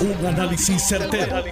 [0.00, 1.44] Un análisis certero,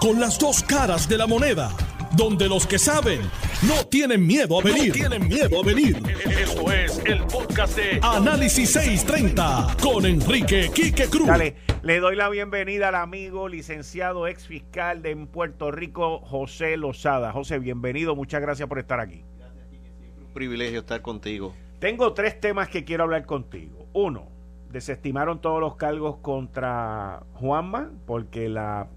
[0.00, 1.70] Con las dos caras de la moneda.
[2.16, 3.20] Donde los que saben
[3.62, 4.92] no tienen miedo a venir.
[4.92, 5.96] tienen miedo a venir.
[6.40, 11.28] Esto es el podcast de Análisis 630 con Enrique Quique Cruz.
[11.28, 17.30] Dale, le doy la bienvenida al amigo licenciado ex fiscal de Puerto Rico, José Lozada.
[17.30, 18.16] José, bienvenido.
[18.16, 19.22] Muchas gracias por estar aquí.
[19.38, 19.92] Gracias, Quique.
[20.00, 21.54] Siempre un privilegio estar contigo.
[21.78, 23.86] Tengo tres temas que quiero hablar contigo.
[23.92, 24.31] Uno,
[24.72, 28.88] desestimaron todos los cargos contra Juanma porque la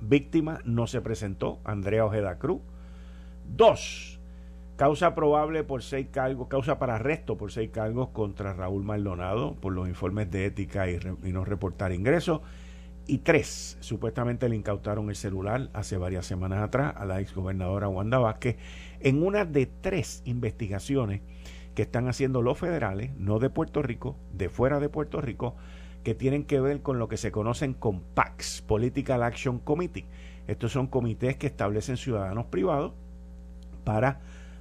[0.00, 2.62] víctima no se presentó, Andrea Ojeda Cruz.
[3.46, 4.20] Dos,
[4.76, 9.72] causa probable por seis cargos, causa para arresto por seis cargos contra Raúl Maldonado por
[9.72, 10.98] los informes de ética y,
[11.32, 12.40] no reportar ingresos.
[13.06, 18.18] Y tres, supuestamente le incautaron el celular hace varias semanas atrás a la exgobernadora Wanda
[18.18, 18.56] Vázquez
[19.00, 21.22] en una de tres investigaciones
[21.78, 25.54] que están haciendo los federales, no de Puerto Rico, de fuera de Puerto Rico,
[26.02, 30.04] que tienen que ver con lo que se conocen con PACs, Political Action Committee.
[30.48, 32.94] Estos son comités que establecen ciudadanos privados
[33.84, 34.18] para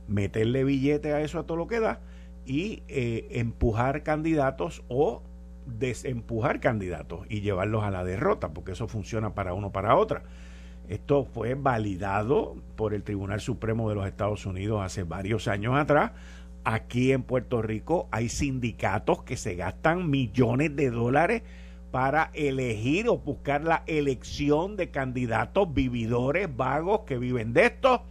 [0.07, 2.01] meterle billete a eso a todo lo que da
[2.45, 5.23] y eh, empujar candidatos o
[5.65, 10.21] desempujar candidatos y llevarlos a la derrota, porque eso funciona para uno para otra.
[10.87, 16.11] Esto fue validado por el Tribunal Supremo de los Estados Unidos hace varios años atrás
[16.69, 21.43] Aquí en Puerto Rico hay sindicatos que se gastan millones de dólares
[21.91, 28.03] para elegir o buscar la elección de candidatos vividores, vagos que viven de esto.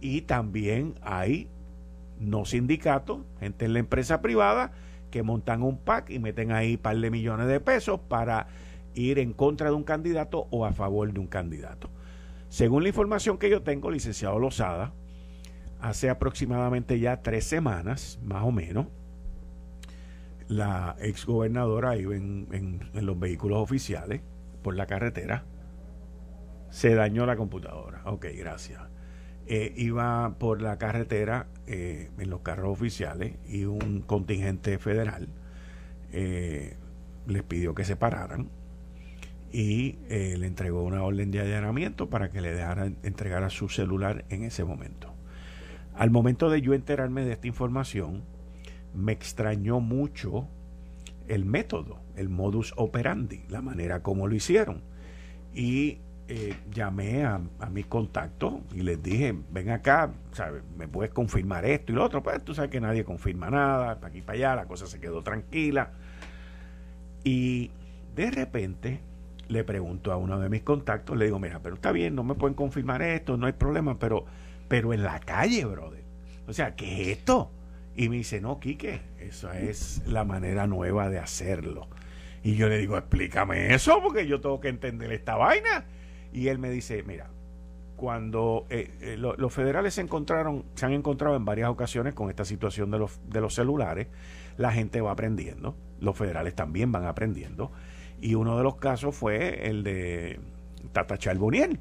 [0.00, 1.46] Y también hay
[2.18, 4.72] no sindicatos, gente en la empresa privada,
[5.12, 8.48] que montan un PAC y meten ahí un par de millones de pesos para
[8.96, 11.88] ir en contra de un candidato o a favor de un candidato.
[12.48, 14.92] Según la información que yo tengo, licenciado Lozada,
[15.82, 18.86] hace aproximadamente ya tres semanas, más o menos,
[20.48, 24.20] la exgobernadora iba en, los vehículos oficiales
[24.62, 25.44] por la carretera,
[26.70, 28.02] se dañó la computadora.
[28.04, 28.80] Ok, gracias.
[29.46, 35.28] Eh, iba por la carretera eh, en los carros oficiales y un contingente federal
[36.12, 36.76] eh,
[37.26, 38.48] les pidió que se pararan
[39.50, 44.24] y le entregó una orden de allanamiento para que le dejaran entregar a su celular
[44.30, 45.11] en ese momento.
[46.02, 48.24] Al momento de yo enterarme de esta información,
[48.92, 50.48] me extrañó mucho
[51.28, 54.82] el método, el modus operandi, la manera como lo hicieron.
[55.54, 60.12] Y eh, llamé a, a mis contactos y les dije, ven acá,
[60.76, 62.20] ¿me puedes confirmar esto y lo otro?
[62.20, 65.22] Pues tú sabes que nadie confirma nada, para aquí para allá, la cosa se quedó
[65.22, 65.92] tranquila.
[67.22, 67.70] Y
[68.16, 68.98] de repente
[69.46, 72.34] le pregunto a uno de mis contactos, le digo, mira, pero está bien, no me
[72.34, 74.24] pueden confirmar esto, no hay problema, pero
[74.72, 76.02] pero en la calle, brother.
[76.48, 77.50] O sea, ¿qué es esto?
[77.94, 81.88] Y me dice, no, Quique, esa es la manera nueva de hacerlo.
[82.42, 85.84] Y yo le digo, explícame eso, porque yo tengo que entender esta vaina.
[86.32, 87.28] Y él me dice, mira,
[87.96, 92.46] cuando eh, eh, los federales se encontraron, se han encontrado en varias ocasiones con esta
[92.46, 94.08] situación de los, de los celulares,
[94.56, 97.72] la gente va aprendiendo, los federales también van aprendiendo.
[98.22, 100.40] Y uno de los casos fue el de
[100.94, 101.78] Tata Charboniel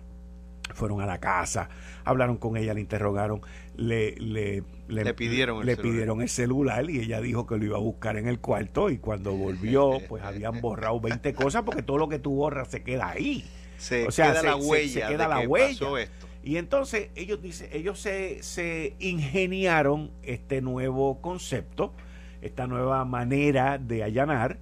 [0.73, 1.69] fueron a la casa,
[2.03, 3.41] hablaron con ella, le interrogaron,
[3.75, 5.91] le, le, le, pidieron, el, le celular.
[5.91, 8.97] pidieron el celular y ella dijo que lo iba a buscar en el cuarto y
[8.97, 13.09] cuando volvió pues habían borrado 20 cosas porque todo lo que tú borras se queda
[13.09, 13.45] ahí.
[13.77, 15.07] Se o sea, queda la huella.
[15.07, 16.07] Se, queda la huella.
[16.43, 21.93] Y entonces ellos, dice, ellos se, se ingeniaron este nuevo concepto,
[22.41, 24.57] esta nueva manera de allanar,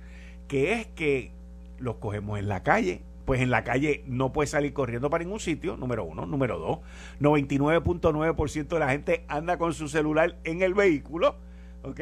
[0.47, 1.31] que es que
[1.77, 5.39] los cogemos en la calle, pues en la calle no puedes salir corriendo para ningún
[5.39, 6.25] sitio, número uno.
[6.25, 6.79] Número dos,
[7.19, 11.35] 99.9% de la gente anda con su celular en el vehículo,
[11.83, 11.99] ¿ok?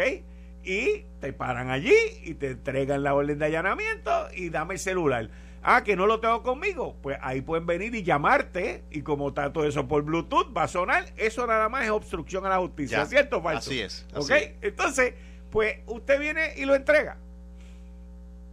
[0.63, 1.93] Y te paran allí
[2.23, 5.29] y te entregan la orden de allanamiento y dame el celular.
[5.61, 6.95] Ah, que no lo tengo conmigo.
[7.01, 8.85] Pues ahí pueden venir y llamarte.
[8.89, 11.07] Y como está todo eso por Bluetooth, va a sonar.
[11.17, 13.05] Eso nada más es obstrucción a la justicia.
[13.05, 13.69] ¿Cierto, falso?
[13.69, 14.07] Así es.
[14.13, 14.31] ¿Ok?
[14.61, 15.13] Entonces,
[15.51, 17.17] pues usted viene y lo entrega.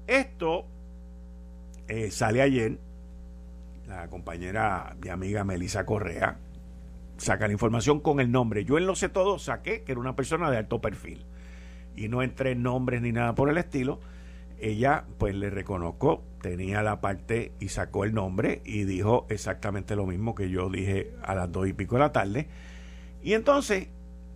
[0.09, 0.67] Esto
[1.89, 2.79] eh, sale ayer,
[3.87, 6.39] la compañera mi amiga Melissa Correa
[7.17, 8.65] saca la información con el nombre.
[8.65, 11.25] Yo en lo sé todo saqué que era una persona de alto perfil
[11.97, 14.01] y no entré nombres ni nada por el estilo.
[14.61, 20.07] Ella, pues le reconozco, tenía la parte y sacó el nombre y dijo exactamente lo
[20.07, 22.49] mismo que yo dije a las dos y pico de la tarde.
[23.23, 23.89] Y entonces,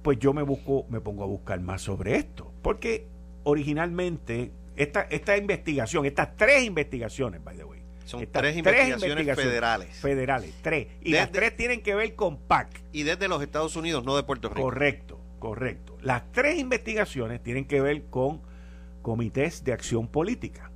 [0.02, 3.06] pues yo me busco, me pongo a buscar más sobre esto, porque
[3.44, 7.82] originalmente esta, esta investigación, estas tres investigaciones, by the way.
[8.04, 9.96] Son tres, investigaciones federales.
[9.96, 10.86] Federales, tres.
[11.02, 12.80] Y las tres tienen que ver con PAC.
[12.92, 14.62] Y desde los Estados Unidos, no de Puerto Rico.
[14.62, 15.98] Correcto, correcto.
[16.00, 18.40] Las tres investigaciones tienen que ver con
[19.02, 20.70] comités de acción política.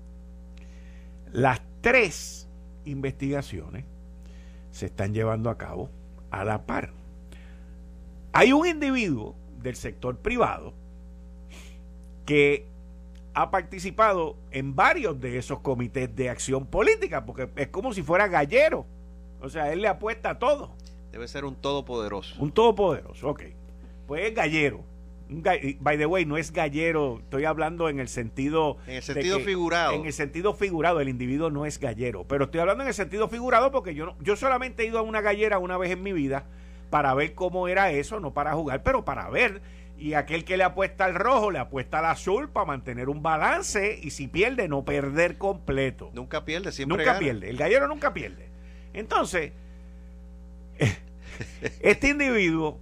[1.30, 2.50] Las tres
[2.84, 3.86] investigaciones
[4.70, 5.90] se están llevando a cabo
[6.30, 6.92] a la par.
[8.34, 10.74] Hay un individuo del sector privado
[12.26, 12.66] que
[13.34, 18.28] ha participado en varios de esos comités de acción política, porque es como si fuera
[18.28, 18.86] gallero.
[19.40, 20.72] O sea, él le apuesta a todo.
[21.10, 22.34] Debe ser un todopoderoso.
[22.38, 23.42] Un todopoderoso, ok.
[24.06, 24.80] Pues es gallero.
[25.28, 28.76] By the way, no es gallero, estoy hablando en el sentido...
[28.86, 29.94] En el sentido figurado.
[29.94, 32.24] En el sentido figurado, el individuo no es gallero.
[32.24, 35.02] Pero estoy hablando en el sentido figurado porque yo, no, yo solamente he ido a
[35.02, 36.44] una gallera una vez en mi vida
[36.90, 39.62] para ver cómo era eso, no para jugar, pero para ver.
[39.96, 44.00] Y aquel que le apuesta al rojo, le apuesta al azul para mantener un balance
[44.02, 46.10] y si pierde, no perder completo.
[46.12, 47.48] Nunca pierde, siempre Nunca pierde.
[47.48, 48.48] El gallero nunca pierde.
[48.94, 49.52] Entonces,
[51.80, 52.80] este individuo,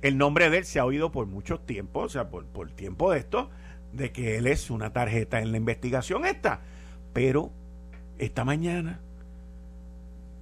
[0.00, 3.12] el nombre de él se ha oído por mucho tiempo, o sea, por, por tiempo
[3.12, 3.50] de esto,
[3.92, 6.60] de que él es una tarjeta en la investigación esta.
[7.12, 7.52] Pero
[8.18, 9.00] esta mañana,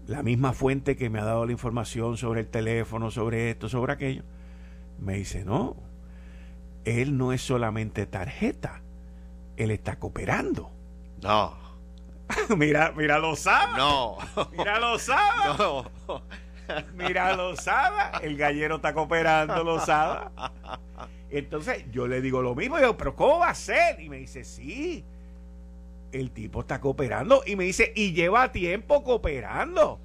[0.06, 3.92] la misma fuente que me ha dado la información sobre el teléfono, sobre esto, sobre
[3.92, 4.22] aquello,
[5.00, 5.76] me dice, no,
[6.84, 8.82] él no es solamente tarjeta,
[9.56, 10.70] él está cooperando.
[11.22, 11.54] No.
[12.56, 13.76] mira, mira Lozada.
[13.76, 14.18] No.
[14.52, 15.56] Mira Lozada.
[16.08, 16.22] No.
[16.94, 18.20] Mira Lozada.
[18.22, 20.30] El gallero está cooperando, Lozada.
[21.28, 22.78] Entonces yo le digo lo mismo.
[22.78, 24.00] Yo, pero ¿cómo va a ser?
[24.00, 25.04] Y me dice, sí.
[26.12, 27.42] El tipo está cooperando.
[27.44, 30.00] Y me dice, y lleva tiempo cooperando.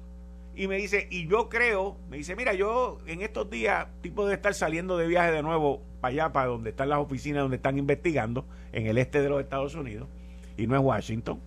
[0.56, 4.36] Y me dice, y yo creo, me dice, mira, yo en estos días, tipo debe
[4.36, 7.78] estar saliendo de viaje de nuevo para allá, para donde están las oficinas donde están
[7.78, 10.08] investigando, en el este de los Estados Unidos,
[10.56, 11.42] y no es Washington.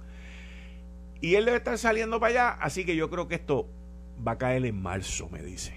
[1.22, 3.68] Y él debe estar saliendo para allá, así que yo creo que esto
[4.26, 5.74] va a caer en marzo, me dice.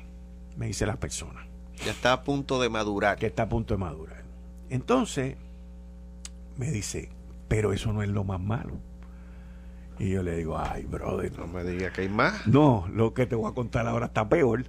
[0.59, 1.47] Me dice las personas.
[1.85, 3.17] Ya está a punto de madurar.
[3.17, 4.25] Que está a punto de madurar.
[4.69, 5.37] Entonces,
[6.59, 7.09] me dice,
[7.49, 8.79] pero eso no es lo más malo.
[10.03, 11.39] Y yo le digo, ay, brother.
[11.39, 12.45] No me diga que hay más.
[12.49, 14.65] No, lo que te voy a contar ahora está peor.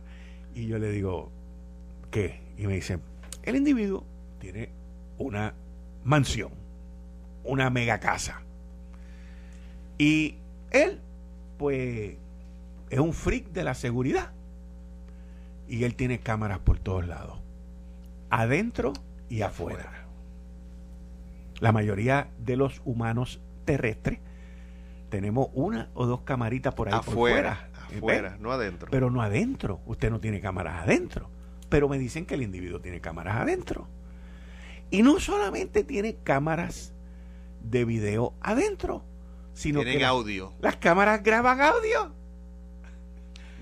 [0.53, 1.31] Y yo le digo,
[2.11, 2.39] ¿qué?
[2.55, 2.99] Y me dice,
[3.41, 4.05] el individuo
[4.37, 4.69] tiene
[5.17, 5.55] una
[6.03, 6.51] mansión,
[7.43, 8.43] una mega casa.
[9.97, 10.35] Y
[10.69, 10.99] él,
[11.57, 12.15] pues,
[12.91, 14.33] es un freak de la seguridad.
[15.67, 17.39] Y él tiene cámaras por todos lados.
[18.29, 18.93] Adentro
[19.29, 20.05] y afuera.
[21.59, 24.19] La mayoría de los humanos terrestres
[25.13, 28.87] tenemos una o dos camaritas por ahí afuera, Afuera, no adentro.
[28.89, 29.79] Pero no adentro.
[29.85, 31.29] Usted no tiene cámaras adentro.
[31.69, 33.87] Pero me dicen que el individuo tiene cámaras adentro.
[34.89, 36.95] Y no solamente tiene cámaras
[37.61, 39.03] de video adentro,
[39.53, 40.51] sino Tienen audio.
[40.59, 42.11] las cámaras graban audio.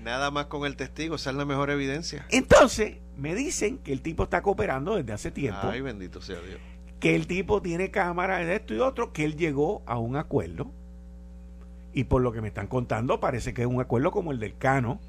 [0.02, 2.24] Nada más con el testigo, esa es la mejor evidencia.
[2.30, 5.68] Entonces, me dicen que el tipo está cooperando desde hace tiempo.
[5.68, 6.58] Ay, bendito sea Dios.
[6.98, 10.72] Que el tipo tiene cámaras de esto y otro, que él llegó a un acuerdo
[11.92, 14.56] y por lo que me están contando, parece que es un acuerdo como el del
[14.56, 15.00] Cano.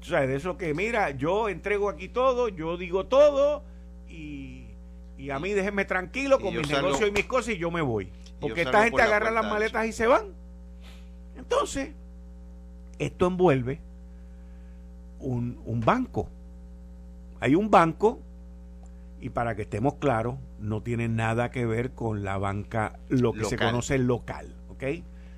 [0.00, 3.64] O sea, de eso que, mira, yo entrego aquí todo, yo digo todo
[4.08, 4.66] y,
[5.16, 8.10] y a mí déjenme tranquilo con mis negocios y mis cosas y yo me voy.
[8.40, 10.26] Porque esta gente agarra las maletas y se van.
[11.36, 11.92] Entonces,
[12.98, 13.80] esto envuelve
[15.20, 16.28] un, un banco.
[17.40, 18.20] Hay un banco
[19.20, 23.46] y para que estemos claros, no tiene nada que ver con la banca, lo que
[23.46, 24.84] se conoce local, ¿ok?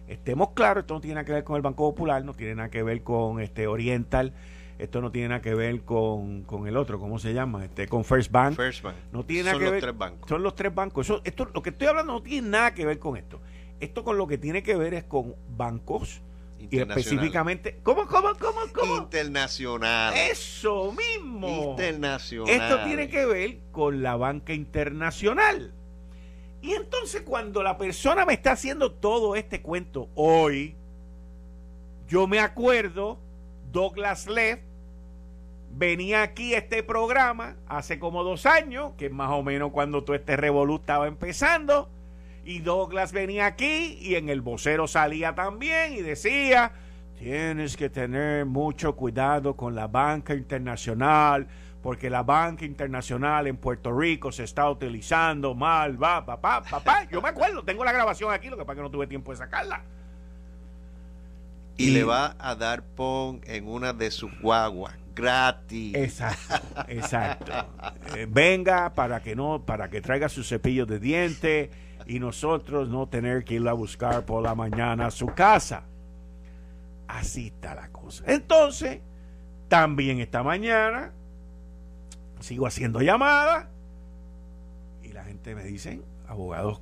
[0.09, 2.71] Estemos claros, esto no tiene nada que ver con el Banco Popular, no tiene nada
[2.71, 4.33] que ver con este Oriental,
[4.79, 7.65] esto no tiene nada que ver con, el otro, ¿cómo se llama?
[7.65, 8.57] Este, con First Bank.
[8.57, 8.97] First Bank.
[9.13, 9.83] No tiene nada son que los ver.
[9.83, 10.29] Tres bancos.
[10.29, 11.07] Son los tres bancos.
[11.07, 13.41] Eso, esto, lo que estoy hablando no tiene nada que ver con esto.
[13.81, 16.23] Esto con lo que tiene que ver es con bancos
[16.59, 17.79] y específicamente.
[17.83, 18.97] ¿Cómo, cómo, cómo, cómo?
[18.99, 20.15] Internacional.
[20.15, 21.71] Eso mismo.
[21.71, 22.55] Internacional.
[22.55, 25.73] Esto tiene que ver con la banca internacional.
[26.61, 30.75] Y entonces cuando la persona me está haciendo todo este cuento hoy,
[32.09, 33.19] yo me acuerdo,
[33.73, 34.61] Douglas Leff
[35.77, 40.05] venía aquí a este programa hace como dos años, que es más o menos cuando
[40.05, 41.91] todo este revolú estaba empezando,
[42.45, 46.73] y Douglas venía aquí y en el vocero salía también y decía,
[47.19, 51.49] tienes que tener mucho cuidado con la banca internacional,
[51.87, 57.07] porque la banca internacional en Puerto Rico se está utilizando mal, va, papá, papá.
[57.09, 59.31] Yo me acuerdo, tengo la grabación aquí, lo que pasa es que no tuve tiempo
[59.31, 59.85] de sacarla.
[61.77, 65.95] Y, le va a dar pon en una de sus guaguas gratis.
[65.95, 66.57] Exacto,
[66.89, 67.53] exacto.
[68.17, 71.71] Eh, venga para que no, para que traiga su cepillo de diente
[72.05, 75.85] y nosotros no tener que ir a buscar por la mañana a su casa.
[77.07, 78.25] Así está la cosa.
[78.27, 78.99] Entonces,
[79.69, 81.13] también esta mañana
[82.41, 83.69] sigo haciendo llamadas
[85.03, 86.81] y la gente me dice, abogados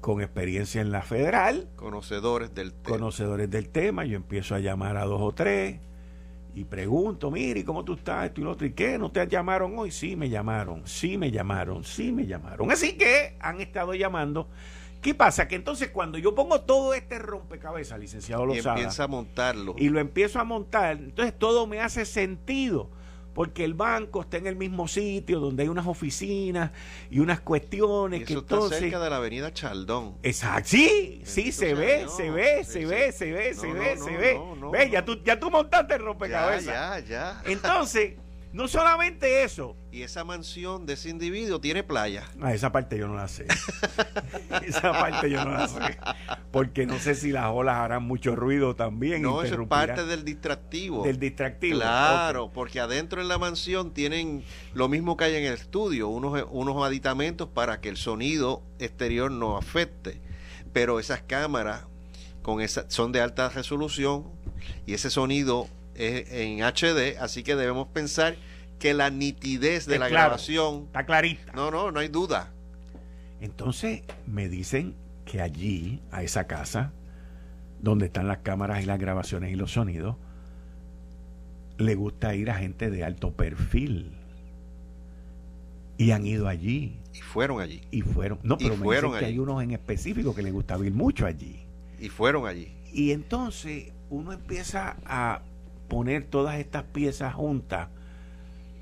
[0.00, 1.68] con experiencia en la federal.
[1.76, 2.96] Conocedores del tema.
[2.96, 4.04] Conocedores del tema.
[4.04, 5.80] Yo empiezo a llamar a dos o tres
[6.54, 8.26] y pregunto, mire, ¿cómo tú estás?
[8.26, 8.66] Esto y lo otro.
[8.66, 8.98] ¿Y qué?
[8.98, 9.90] ¿No te llamaron hoy?
[9.90, 10.86] Sí, me llamaron.
[10.86, 11.84] Sí, me llamaron.
[11.84, 12.70] Sí, me llamaron.
[12.70, 14.48] Así que han estado llamando.
[15.00, 15.46] ¿Qué pasa?
[15.46, 18.76] Que entonces cuando yo pongo todo este rompecabezas, licenciado Lozada.
[18.76, 19.74] Y empieza a montarlo.
[19.78, 22.90] Y lo empiezo a montar, entonces todo me hace sentido
[23.38, 26.72] porque el banco está en el mismo sitio donde hay unas oficinas
[27.08, 30.16] y unas cuestiones que está cerca de la avenida Chaldón.
[30.24, 34.40] Exacto, sí, sí, se ve, se ve, se ve, se ve, se ve, se ve.
[34.72, 36.64] Ve, ya tú, ya tú montaste el rompecabezas.
[36.64, 37.42] Ya, ya, ya.
[37.44, 38.14] Entonces,
[38.52, 39.76] no solamente eso.
[39.90, 42.24] Y esa mansión de ese individuo tiene playa.
[42.40, 43.46] Ah, esa parte yo no la sé.
[44.66, 45.98] esa parte yo no la sé.
[46.50, 49.22] Porque no sé si las olas harán mucho ruido también.
[49.22, 51.04] No, eso es parte del distractivo.
[51.04, 51.78] Del distractivo.
[51.78, 56.44] Claro, porque adentro en la mansión tienen lo mismo que hay en el estudio, unos,
[56.50, 60.20] unos aditamentos para que el sonido exterior no afecte.
[60.72, 61.86] Pero esas cámaras
[62.42, 64.24] con esa, son de alta resolución
[64.86, 68.36] y ese sonido en HD, así que debemos pensar
[68.78, 71.52] que la nitidez de la grabación está clarita.
[71.52, 72.52] No, no, no hay duda.
[73.40, 76.92] Entonces me dicen que allí, a esa casa,
[77.80, 80.16] donde están las cámaras y las grabaciones y los sonidos,
[81.76, 84.12] le gusta ir a gente de alto perfil.
[85.96, 87.00] Y han ido allí.
[87.12, 87.82] Y fueron allí.
[87.90, 88.38] Y fueron.
[88.42, 91.60] No, pero me dicen que hay unos en específico que les gusta ir mucho allí.
[91.98, 92.72] Y fueron allí.
[92.92, 95.42] Y entonces uno empieza a
[95.88, 97.88] poner todas estas piezas juntas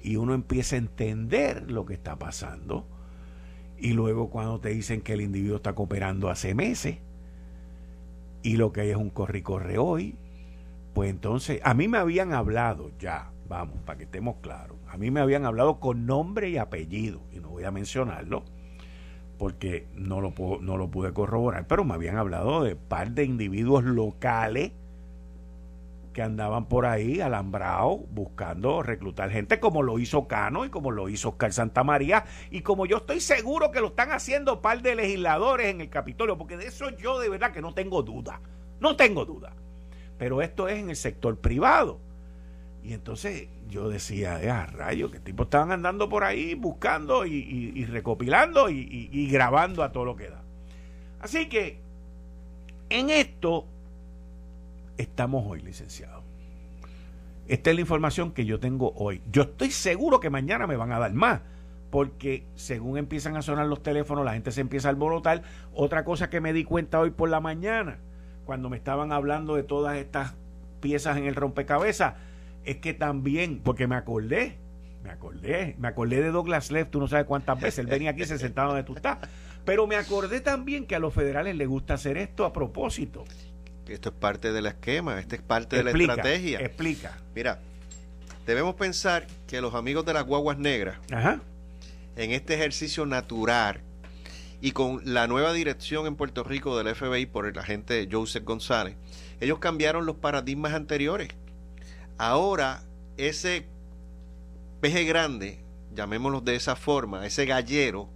[0.02, 2.86] y uno empieza a entender lo que está pasando.
[3.78, 6.98] Y luego cuando te dicen que el individuo está cooperando hace meses
[8.42, 10.16] y lo que hay es un corre corre hoy,
[10.94, 15.10] pues entonces a mí me habían hablado ya, vamos, para que estemos claros, a mí
[15.10, 18.44] me habían hablado con nombre y apellido, y no voy a mencionarlo
[19.38, 23.24] porque no lo, puedo, no lo pude corroborar, pero me habían hablado de par de
[23.24, 24.72] individuos locales
[26.16, 31.10] que andaban por ahí alambrados buscando reclutar gente como lo hizo Cano y como lo
[31.10, 34.94] hizo Oscar Santa María y como yo estoy seguro que lo están haciendo par de
[34.94, 38.40] legisladores en el Capitolio, porque de eso yo de verdad que no tengo duda,
[38.80, 39.52] no tengo duda.
[40.16, 42.00] Pero esto es en el sector privado.
[42.82, 48.70] Y entonces yo decía, ah, rayo, que tipo estaban andando por ahí buscando y, recopilando
[48.70, 50.42] y, y grabando a todo lo que da.
[51.20, 51.78] Así que
[52.88, 53.66] en esto
[54.98, 56.22] estamos hoy, licenciado.
[57.48, 59.22] Esta es la información que yo tengo hoy.
[59.30, 61.40] Yo estoy seguro que mañana me van a dar más,
[61.90, 65.42] porque según empiezan a sonar los teléfonos, la gente se empieza a alborotar.
[65.72, 67.98] Otra cosa que me di cuenta hoy por la mañana,
[68.44, 70.34] cuando me estaban hablando de todas estas
[70.80, 72.14] piezas en el rompecabezas,
[72.64, 74.58] es que también, porque me acordé,
[75.04, 78.24] me acordé, me acordé de Douglas Leff, tú no sabes cuántas veces, él venía aquí
[78.24, 79.18] se sentaba donde tú estás,
[79.64, 83.24] pero me acordé también que a los federales les gusta hacer esto a propósito.
[83.88, 86.58] Esto es parte del esquema, esto es parte de la estrategia.
[86.60, 87.16] Explica.
[87.34, 87.60] Mira,
[88.46, 90.98] debemos pensar que los amigos de las guaguas negras,
[92.16, 93.80] en este ejercicio natural
[94.60, 98.96] y con la nueva dirección en Puerto Rico del FBI por el agente Joseph González,
[99.40, 101.28] ellos cambiaron los paradigmas anteriores.
[102.18, 102.82] Ahora,
[103.16, 103.66] ese
[104.80, 105.60] peje grande,
[105.94, 108.08] llamémoslo de esa forma, ese gallero,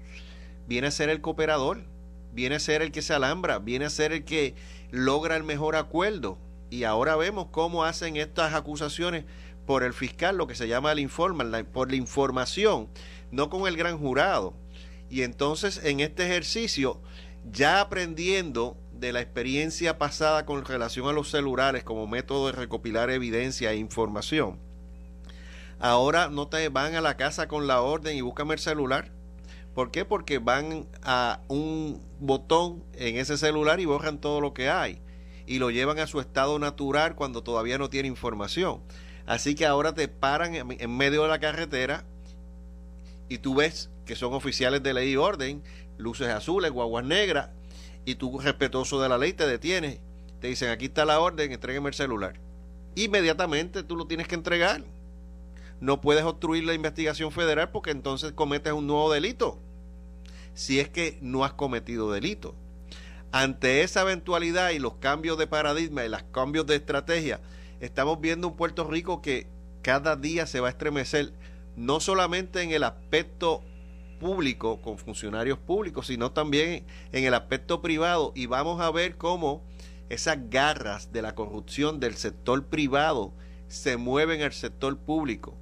[0.67, 1.83] viene a ser el cooperador,
[2.33, 4.55] viene a ser el que se alambra, viene a ser el que
[4.91, 6.39] logra el mejor acuerdo.
[6.71, 9.25] Y ahora vemos cómo hacen estas acusaciones
[9.67, 12.89] por el fiscal, lo que se llama el informe, por la información,
[13.31, 14.55] no con el gran jurado.
[15.09, 17.01] Y entonces en este ejercicio,
[17.51, 23.11] ya aprendiendo de la experiencia pasada con relación a los celulares como método de recopilar
[23.11, 24.59] evidencia e información,
[25.79, 29.11] ahora no te van a la casa con la orden y búscame el celular
[29.75, 30.05] ¿Por qué?
[30.05, 35.01] Porque van a un botón en ese celular y borran todo lo que hay
[35.47, 38.83] y lo llevan a su estado natural cuando todavía no tiene información.
[39.27, 42.05] Así que ahora te paran en medio de la carretera
[43.29, 45.63] y tú ves que son oficiales de ley y orden,
[45.99, 47.51] luces azules, guaguas negras,
[48.05, 50.01] y tú respetuoso de la ley te detienes.
[50.41, 52.41] Te dicen, aquí está la orden, entrégueme el celular.
[52.97, 54.83] Inmediatamente tú lo tienes que entregar
[55.81, 59.59] no puedes obstruir la investigación federal porque entonces cometes un nuevo delito.
[60.55, 62.55] Si es que no has cometido delito.
[63.33, 67.41] Ante esa eventualidad y los cambios de paradigma y los cambios de estrategia,
[67.81, 69.47] estamos viendo un Puerto Rico que
[69.83, 71.33] cada día se va a estremecer,
[71.77, 73.63] no solamente en el aspecto
[74.19, 78.33] público, con funcionarios públicos, sino también en el aspecto privado.
[78.35, 79.63] Y vamos a ver cómo
[80.11, 83.33] esas garras de la corrupción del sector privado
[83.69, 85.57] se mueven al sector público.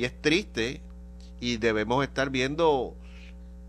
[0.00, 0.80] Y es triste
[1.40, 2.96] y debemos estar viendo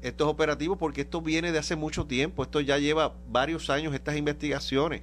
[0.02, 4.16] estos operativos porque esto viene de hace mucho tiempo, esto ya lleva varios años estas
[4.16, 5.02] investigaciones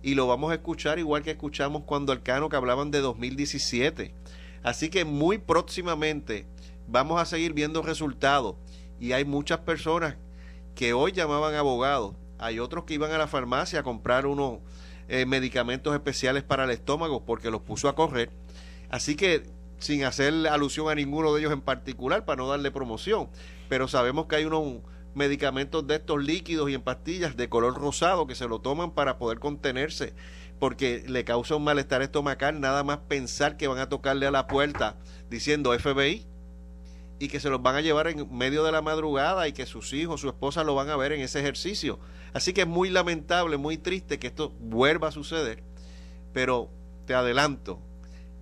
[0.00, 4.14] y lo vamos a escuchar igual que escuchamos cuando el Cano que hablaban de 2017.
[4.62, 6.46] Así que muy próximamente
[6.86, 8.54] vamos a seguir viendo resultados
[9.00, 10.18] y hay muchas personas
[10.76, 14.60] que hoy llamaban abogados, hay otros que iban a la farmacia a comprar unos
[15.08, 18.30] eh, medicamentos especiales para el estómago porque los puso a correr.
[18.88, 23.28] Así que sin hacer alusión a ninguno de ellos en particular para no darle promoción,
[23.68, 24.82] pero sabemos que hay unos
[25.14, 29.18] medicamentos de estos líquidos y en pastillas de color rosado que se lo toman para
[29.18, 30.14] poder contenerse
[30.60, 34.46] porque le causa un malestar estomacal nada más pensar que van a tocarle a la
[34.46, 34.98] puerta
[35.30, 36.26] diciendo FBI
[37.18, 39.92] y que se los van a llevar en medio de la madrugada y que sus
[39.92, 41.98] hijos, su esposa lo van a ver en ese ejercicio.
[42.32, 45.62] Así que es muy lamentable, muy triste que esto vuelva a suceder,
[46.32, 46.70] pero
[47.06, 47.80] te adelanto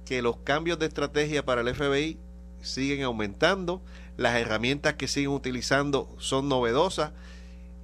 [0.08, 2.16] que los cambios de estrategia para el FBI
[2.62, 3.82] siguen aumentando,
[4.16, 7.12] las herramientas que siguen utilizando son novedosas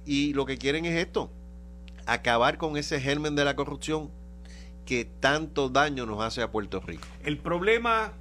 [0.07, 1.29] y lo que quieren es esto,
[2.07, 4.09] acabar con ese germen de la corrupción
[4.87, 7.05] que tanto daño nos hace a Puerto Rico.
[7.23, 8.13] El problema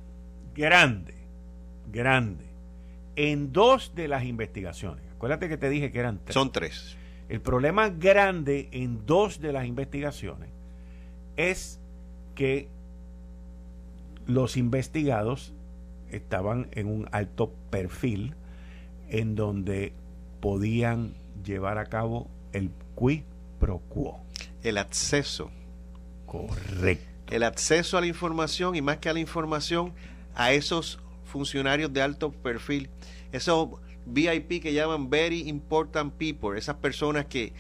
[0.54, 1.14] grande,
[1.90, 2.44] grande,
[3.16, 5.02] en dos de las investigaciones.
[5.16, 6.34] Acuérdate que te dije que eran tres.
[6.34, 6.99] Son tres.
[7.30, 10.50] El problema grande en dos de las investigaciones
[11.38, 11.80] es
[12.34, 12.68] que
[14.26, 15.52] los investigados
[16.10, 18.34] estaban en un alto perfil
[19.08, 19.92] en donde
[20.40, 21.14] podían
[21.44, 23.22] llevar a cabo el quid
[23.58, 24.20] pro quo.
[24.62, 25.50] El acceso.
[26.26, 27.04] Correcto.
[27.30, 29.94] El acceso a la información y más que a la información,
[30.34, 32.90] a esos funcionarios de alto perfil,
[33.32, 33.68] esos
[34.06, 37.52] VIP que llaman Very Important People, esas personas que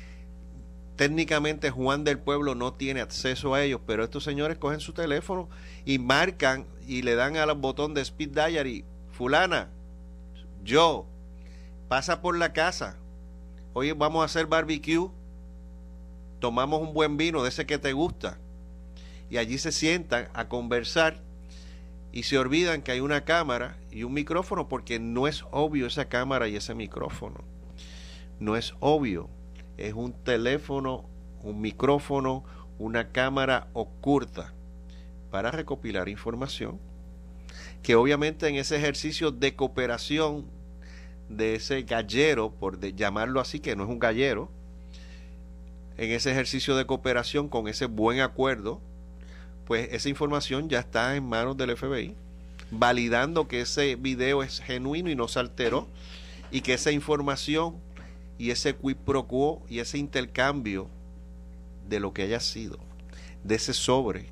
[0.96, 5.48] técnicamente Juan del Pueblo no tiene acceso a ellos, pero estos señores cogen su teléfono
[5.84, 9.70] y marcan y le dan al botón de Speed Diary, fulana,
[10.62, 11.06] yo,
[11.88, 12.96] pasa por la casa,
[13.72, 15.10] hoy vamos a hacer barbecue,
[16.40, 18.38] tomamos un buen vino de ese que te gusta,
[19.30, 21.20] y allí se sientan a conversar
[22.12, 26.08] y se olvidan que hay una cámara y un micrófono porque no es obvio esa
[26.08, 27.40] cámara y ese micrófono.
[28.38, 29.28] No es obvio.
[29.76, 31.04] Es un teléfono,
[31.42, 32.44] un micrófono,
[32.78, 34.52] una cámara oculta
[35.30, 36.78] para recopilar información
[37.82, 40.46] que obviamente en ese ejercicio de cooperación
[41.28, 44.50] de ese gallero, por llamarlo así, que no es un gallero,
[45.96, 48.80] en ese ejercicio de cooperación con ese buen acuerdo
[49.66, 52.14] pues esa información ya está en manos del FBI,
[52.70, 55.88] validando que ese video es genuino y no se alteró,
[56.50, 57.76] y que esa información
[58.38, 60.88] y ese quid pro quo y ese intercambio
[61.88, 62.78] de lo que haya sido,
[63.42, 64.26] de ese sobre,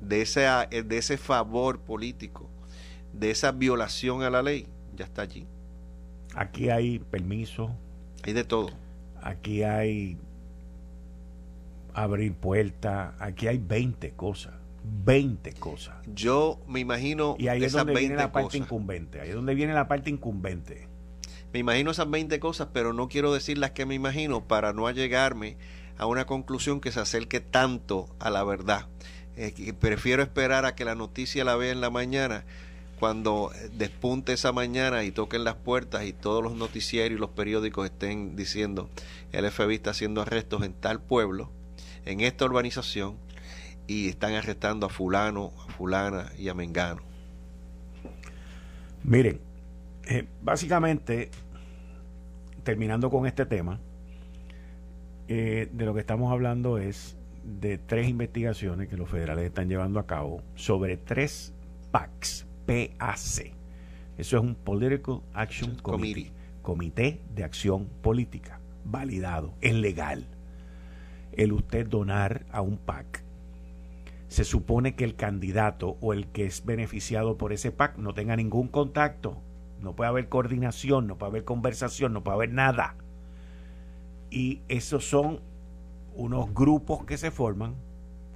[0.00, 2.48] de ese, de ese favor político,
[3.12, 5.46] de esa violación a la ley, ya está allí.
[6.34, 7.74] Aquí hay permiso.
[8.22, 8.70] Hay de todo.
[9.22, 10.18] Aquí hay
[11.94, 13.14] abrir puertas.
[13.18, 14.54] Aquí hay 20 cosas.
[15.04, 15.96] 20 cosas.
[16.14, 19.20] Yo me imagino y ahí es donde viene la parte incumbente.
[19.20, 20.88] Ahí es donde viene la parte incumbente.
[21.52, 24.86] Me imagino esas 20 cosas, pero no quiero decir las que me imagino para no
[24.86, 25.56] allegarme
[25.96, 28.86] a una conclusión que se acerque tanto a la verdad.
[29.80, 32.44] Prefiero esperar a que la noticia la vea en la mañana
[32.98, 37.84] cuando despunte esa mañana y toquen las puertas y todos los noticiarios y los periódicos
[37.84, 38.90] estén diciendo
[39.30, 41.50] el FBI está haciendo arrestos en tal pueblo
[42.04, 43.16] en esta urbanización
[43.86, 47.02] y están arrestando a fulano, a fulana y a mengano.
[49.02, 49.40] Miren,
[50.08, 51.30] eh, básicamente,
[52.62, 53.78] terminando con este tema,
[55.28, 60.00] eh, de lo que estamos hablando es de tres investigaciones que los federales están llevando
[60.00, 61.52] a cabo sobre tres
[61.90, 63.52] PACs, PAC.
[64.16, 70.26] Eso es un Political Action Committee, Comité de Acción Política, validado, es legal
[71.32, 73.22] el usted donar a un PAC.
[74.28, 78.34] Se supone que el candidato o el que es beneficiado por ese PAC no tenga
[78.36, 79.40] ningún contacto,
[79.80, 82.96] no puede haber coordinación, no puede haber conversación, no puede haber nada.
[84.30, 85.40] Y esos son
[86.14, 87.76] unos grupos que se forman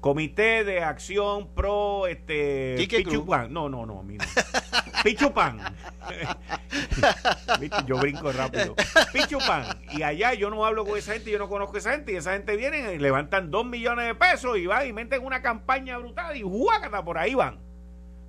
[0.02, 3.52] Comité de Acción Pro este Pichupan.
[3.52, 4.26] No, no, no, mira.
[5.04, 5.60] Pichupan.
[7.86, 8.74] yo brinco rápido.
[9.12, 9.64] Pichupan.
[9.92, 12.12] Y allá yo no hablo con esa gente, yo no conozco a esa gente.
[12.12, 15.40] Y esa gente viene y levantan dos millones de pesos y van y meten una
[15.40, 17.04] campaña brutal y ¡juácata!
[17.04, 17.60] Por ahí van.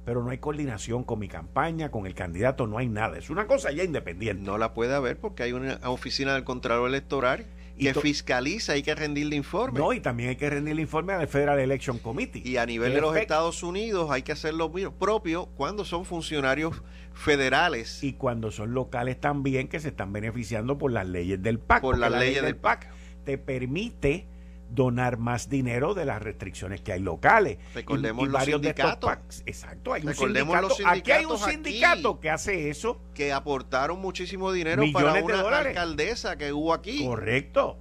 [0.05, 3.17] Pero no hay coordinación con mi campaña, con el candidato, no hay nada.
[3.17, 4.43] Es una cosa ya independiente.
[4.43, 7.45] No la puede haber porque hay una oficina del Contralor Electoral
[7.79, 9.79] que fiscaliza, hay que rendirle informe.
[9.79, 12.41] No, y también hay que rendirle informe al Federal Election Committee.
[12.45, 16.81] Y a nivel de los Estados Unidos hay que hacer lo propio cuando son funcionarios
[17.13, 18.03] federales.
[18.03, 21.81] Y cuando son locales también que se están beneficiando por las leyes del PAC.
[21.81, 22.89] Por las leyes del PAC.
[23.23, 24.27] Te permite
[24.73, 27.57] donar más dinero de las restricciones que hay locales.
[27.73, 29.43] Recordemos los sindicatos.
[29.45, 30.75] exacto, hay un sindicato.
[30.85, 32.99] aquí hay un sindicato que hace eso.
[33.13, 37.05] Que aportaron muchísimo dinero para una alcaldesa que hubo aquí.
[37.05, 37.77] Correcto,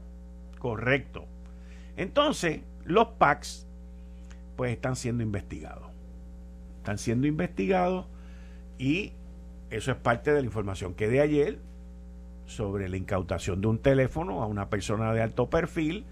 [0.58, 1.26] correcto.
[1.96, 3.66] Entonces, los PACs
[4.56, 5.90] pues están siendo investigados.
[6.78, 8.06] Están siendo investigados
[8.78, 9.12] y
[9.70, 11.58] eso es parte de la información que de ayer
[12.46, 16.04] sobre la incautación de un teléfono a una persona de alto perfil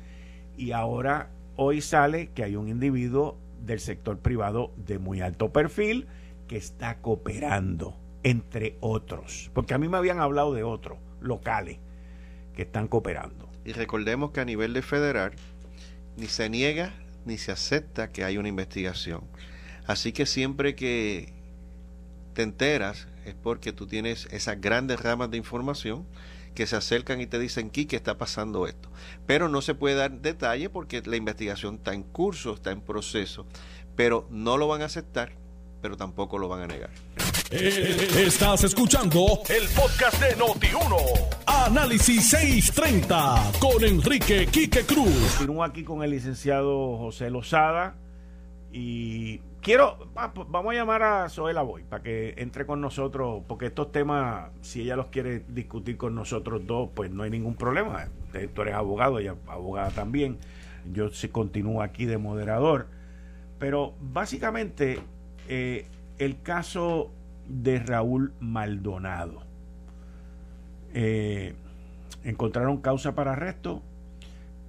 [0.60, 6.06] y ahora hoy sale que hay un individuo del sector privado de muy alto perfil
[6.48, 11.78] que está cooperando, entre otros, porque a mí me habían hablado de otros locales
[12.54, 13.48] que están cooperando.
[13.64, 15.32] Y recordemos que a nivel de federal
[16.18, 16.92] ni se niega
[17.24, 19.22] ni se acepta que hay una investigación.
[19.86, 21.32] Así que siempre que
[22.34, 26.06] te enteras es porque tú tienes esas grandes ramas de información
[26.54, 28.90] que se acercan y te dicen, que está pasando esto.
[29.26, 33.46] Pero no se puede dar detalle porque la investigación está en curso, está en proceso.
[33.96, 35.32] Pero no lo van a aceptar,
[35.80, 36.90] pero tampoco lo van a negar.
[37.50, 40.96] Eh, estás escuchando el podcast de Noti1.
[41.46, 45.34] Análisis 630 con Enrique Quique Cruz.
[45.36, 47.96] Continúo aquí con el licenciado José Lozada
[48.72, 53.90] y quiero, vamos a llamar a Zoela Boy para que entre con nosotros, porque estos
[53.90, 58.08] temas, si ella los quiere discutir con nosotros dos, pues no hay ningún problema.
[58.54, 60.38] Tú eres abogado, ella abogada también.
[60.92, 62.86] Yo sí continúo aquí de moderador.
[63.58, 65.00] Pero básicamente,
[65.48, 65.86] eh,
[66.18, 67.10] el caso
[67.48, 69.42] de Raúl Maldonado.
[70.94, 71.54] Eh,
[72.24, 73.82] encontraron causa para arresto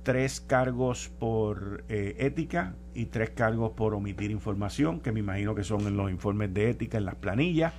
[0.03, 5.63] tres cargos por eh, ética y tres cargos por omitir información, que me imagino que
[5.63, 7.73] son en los informes de ética, en las planillas.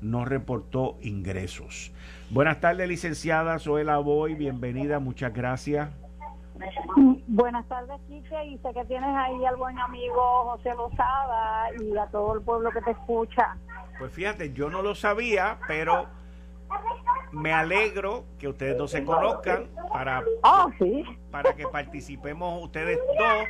[0.00, 1.92] No reportó ingresos.
[2.30, 5.90] Buenas tardes, licenciada Zoela Boy, bienvenida, muchas gracias.
[7.26, 12.06] Buenas tardes, Quique, y sé que tienes ahí al buen amigo José Lozada y a
[12.06, 13.56] todo el pueblo que te escucha.
[13.98, 16.06] Pues fíjate, yo no lo sabía, pero
[17.32, 20.70] me alegro que ustedes dos se conozcan para, oh,
[21.30, 23.48] para que participemos ustedes dos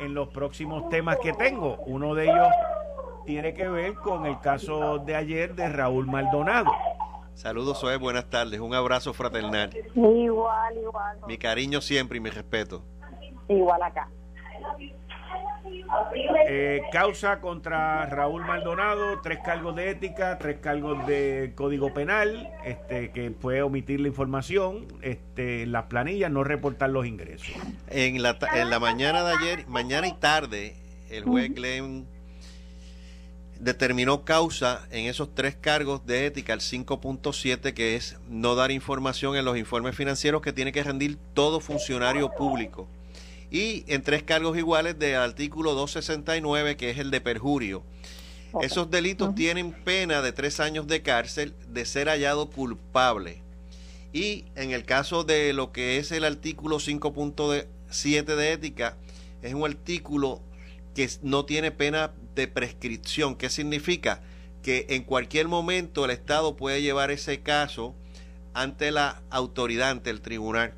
[0.00, 1.76] en los próximos temas que tengo.
[1.86, 2.48] Uno de ellos
[3.26, 6.70] tiene que ver con el caso de ayer de Raúl Maldonado.
[7.34, 8.58] Saludos, Zoe, buenas tardes.
[8.58, 9.70] Un abrazo fraternal.
[9.94, 11.18] Igual, igual.
[11.26, 12.82] Mi cariño siempre y mi respeto.
[13.48, 14.08] Igual acá.
[16.48, 23.10] Eh, causa contra Raúl Maldonado, tres cargos de ética, tres cargos de código penal, este,
[23.10, 27.48] que fue omitir la información, este, las planillas, no reportar los ingresos.
[27.88, 30.76] En la, en la mañana de ayer, mañana y tarde,
[31.10, 32.06] el juez Glenn
[33.58, 39.36] determinó causa en esos tres cargos de ética, el 5.7, que es no dar información
[39.36, 42.88] en los informes financieros que tiene que rendir todo funcionario público
[43.50, 47.82] y en tres cargos iguales del artículo 269, que es el de perjurio.
[48.62, 53.42] Esos delitos tienen pena de tres años de cárcel de ser hallado culpable.
[54.12, 58.96] Y en el caso de lo que es el artículo 5.7 de ética,
[59.42, 60.40] es un artículo
[60.94, 63.36] que no tiene pena de prescripción.
[63.36, 64.22] ¿Qué significa?
[64.62, 67.94] Que en cualquier momento el Estado puede llevar ese caso
[68.54, 70.74] ante la autoridad, ante el tribunal.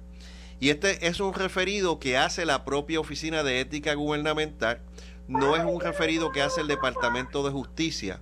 [0.61, 4.83] Y este es un referido que hace la propia Oficina de Ética Gubernamental,
[5.27, 8.21] no es un referido que hace el Departamento de Justicia.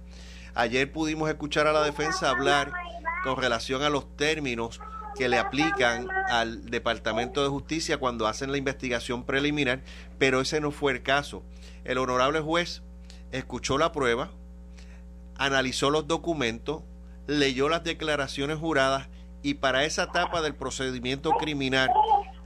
[0.54, 2.72] Ayer pudimos escuchar a la defensa hablar
[3.24, 4.80] con relación a los términos
[5.16, 9.82] que le aplican al Departamento de Justicia cuando hacen la investigación preliminar,
[10.18, 11.42] pero ese no fue el caso.
[11.84, 12.82] El honorable juez
[13.32, 14.30] escuchó la prueba,
[15.38, 16.82] analizó los documentos,
[17.26, 19.08] leyó las declaraciones juradas
[19.42, 21.90] y para esa etapa del procedimiento criminal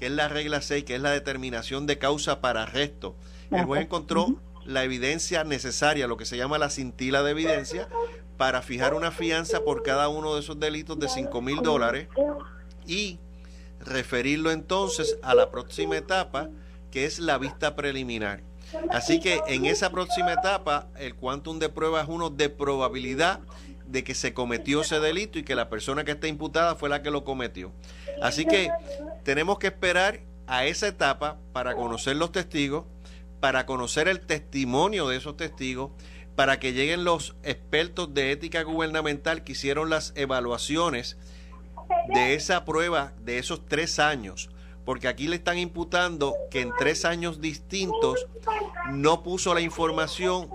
[0.03, 3.15] que es la regla 6, que es la determinación de causa para arresto.
[3.53, 4.35] El juez encontró
[4.65, 7.89] la evidencia necesaria, lo que se llama la cintila de evidencia,
[8.37, 12.09] para fijar una fianza por cada uno de esos delitos de 5 mil dólares
[12.85, 13.21] y
[13.79, 16.51] referirlo entonces a la próxima etapa,
[16.91, 18.43] que es la vista preliminar.
[18.91, 23.39] Así que en esa próxima etapa, el quantum de prueba es uno de probabilidad
[23.93, 27.03] de que se cometió ese delito y que la persona que está imputada fue la
[27.03, 27.73] que lo cometió.
[28.23, 28.71] Así que
[29.23, 32.87] tenemos que esperar a esa etapa para conocer los testigos,
[33.39, 35.91] para conocer el testimonio de esos testigos,
[36.35, 41.19] para que lleguen los expertos de ética gubernamental que hicieron las evaluaciones
[42.15, 44.49] de esa prueba de esos tres años,
[44.87, 48.27] porque aquí le están imputando que en tres años distintos
[48.91, 50.49] no puso la información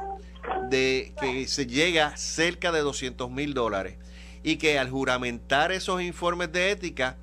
[0.70, 3.98] de que se llega cerca de 200 mil dólares
[4.44, 7.18] y que al juramentar esos informes de ética,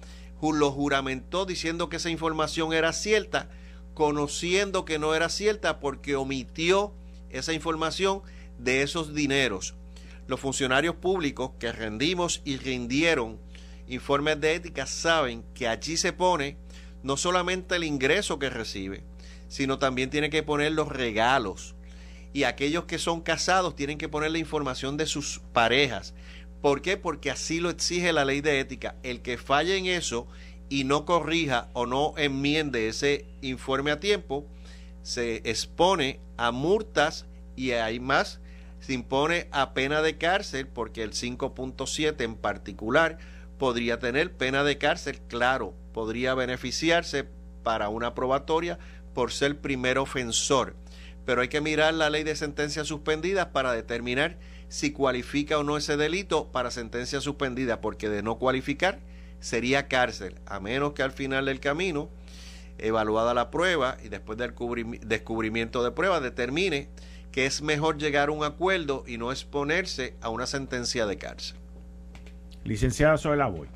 [0.53, 3.49] lo juramentó diciendo que esa información era cierta,
[3.95, 6.93] conociendo que no era cierta porque omitió
[7.31, 8.23] esa información
[8.59, 9.75] de esos dineros.
[10.27, 13.39] Los funcionarios públicos que rendimos y rindieron
[13.89, 16.57] informes de ética saben que allí se pone
[17.03, 19.05] no solamente el ingreso que recibe,
[19.49, 21.74] sino también tiene que poner los regalos.
[22.35, 26.13] Y aquellos que son casados tienen que poner la información de sus parejas.
[26.61, 26.99] ¿Por qué?
[26.99, 28.97] Porque así lo exige la ley de ética.
[29.03, 30.27] El que falle en eso
[30.69, 34.47] y no corrija o no enmiende ese informe a tiempo,
[35.03, 38.41] se expone a multas y hay más,
[38.81, 43.19] se impone a pena de cárcel porque el 5.7 en particular
[43.59, 47.29] podría tener pena de cárcel, claro, podría beneficiarse
[47.63, 48.79] para una probatoria
[49.15, 50.77] por ser primer ofensor.
[51.25, 54.37] Pero hay que mirar la ley de sentencias suspendidas para determinar
[54.69, 58.99] si cualifica o no ese delito para sentencia suspendida, porque de no cualificar
[59.41, 62.09] sería cárcel, a menos que al final del camino,
[62.79, 64.55] evaluada la prueba y después del
[65.03, 66.89] descubrimiento de prueba, determine
[67.31, 71.57] que es mejor llegar a un acuerdo y no exponerse a una sentencia de cárcel.
[72.65, 73.69] Licenciada Soela Boy.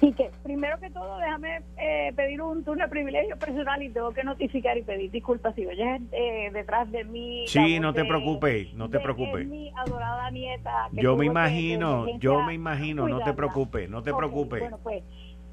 [0.00, 4.12] Sí, que primero que todo déjame eh, pedir un turno de privilegio personal y tengo
[4.12, 7.44] que notificar y pedir disculpas si oyes eh, detrás de mí.
[7.48, 9.46] Sí, no te preocupes, no te preocupes.
[9.48, 10.88] Mi adorada nieta.
[10.92, 14.60] Yo me imagino, yo me imagino, no te preocupes, no te preocupes.
[14.60, 15.02] Bueno, pues,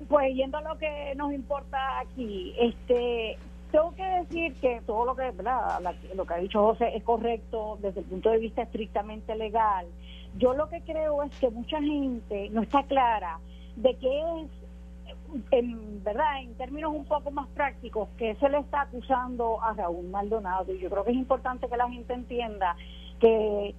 [0.07, 3.37] pues yendo a lo que nos importa aquí, este
[3.71, 5.81] tengo que decir que todo lo que, ¿verdad?
[6.15, 9.87] lo que ha dicho José es correcto desde el punto de vista estrictamente legal.
[10.37, 13.39] Yo lo que creo es que mucha gente no está clara
[13.75, 14.49] de qué es,
[15.51, 20.07] en verdad, en términos un poco más prácticos, que se le está acusando a Raúl
[20.07, 20.73] Maldonado.
[20.73, 22.75] Y yo creo que es importante que la gente entienda
[23.19, 23.75] que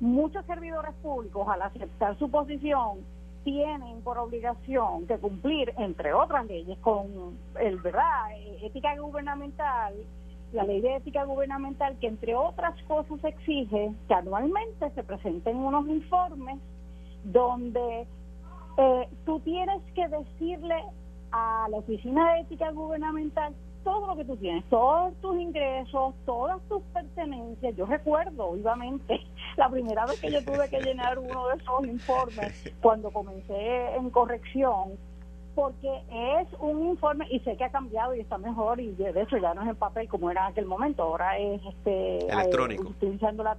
[0.00, 2.98] muchos servidores públicos, al aceptar su posición,
[3.44, 8.30] tienen por obligación de cumplir, entre otras leyes, con el verdad
[8.62, 9.94] ética gubernamental
[10.52, 15.86] la ley de ética gubernamental que entre otras cosas exige que anualmente se presenten unos
[15.88, 16.58] informes
[17.24, 18.06] donde
[18.78, 20.76] eh, tú tienes que decirle
[21.32, 23.52] a la oficina de ética gubernamental
[23.84, 27.76] todo lo que tú tienes, todos tus ingresos, todas tus pertenencias.
[27.76, 29.20] Yo recuerdo vivamente
[29.56, 34.10] la primera vez que yo tuve que llenar uno de esos informes cuando comencé en
[34.10, 34.96] corrección
[35.54, 39.38] porque es un informe y sé que ha cambiado y está mejor y de eso
[39.38, 42.84] ya no es en papel como era en aquel momento, ahora es este eh, electrónico,
[42.84, 43.56] utilizando la,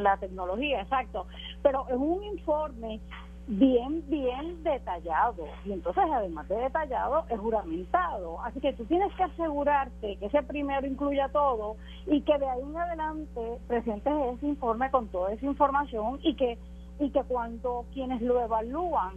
[0.00, 1.26] la tecnología, exacto,
[1.62, 3.00] pero es un informe
[3.46, 5.46] bien, bien detallado.
[5.64, 10.42] Y entonces además de detallado es juramentado, así que tú tienes que asegurarte que ese
[10.42, 15.46] primero incluya todo y que de ahí en adelante presentes ese informe con toda esa
[15.46, 16.58] información y que
[16.98, 19.14] y que cuando quienes lo evalúan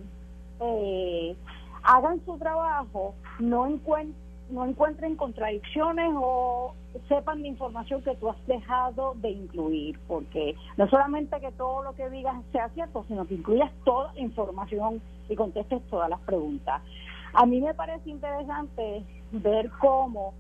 [0.60, 1.36] eh,
[1.84, 3.68] hagan su trabajo, no,
[4.50, 6.74] no encuentren contradicciones o
[7.08, 11.94] sepan de información que tú has dejado de incluir, porque no solamente que todo lo
[11.94, 16.82] que digas sea cierto, sino que incluyas toda la información y contestes todas las preguntas.
[17.34, 20.34] A mí me parece interesante ver cómo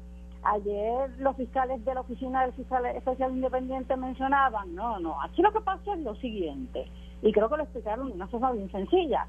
[0.43, 5.51] ayer los fiscales de la Oficina del Fiscal Especial Independiente mencionaban, no, no, aquí lo
[5.51, 6.87] que pasa es lo siguiente,
[7.21, 9.27] y creo que lo explicaron de una forma bien sencilla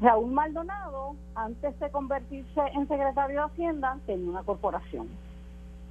[0.00, 5.08] Raúl Maldonado, antes de convertirse en secretario de Hacienda, tenía una corporación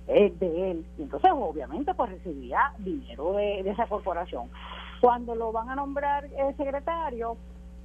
[0.07, 0.85] eh, de él.
[0.97, 4.49] Y entonces, obviamente, pues recibía dinero de, esa corporación.
[5.01, 7.37] Cuando lo van a nombrar el secretario,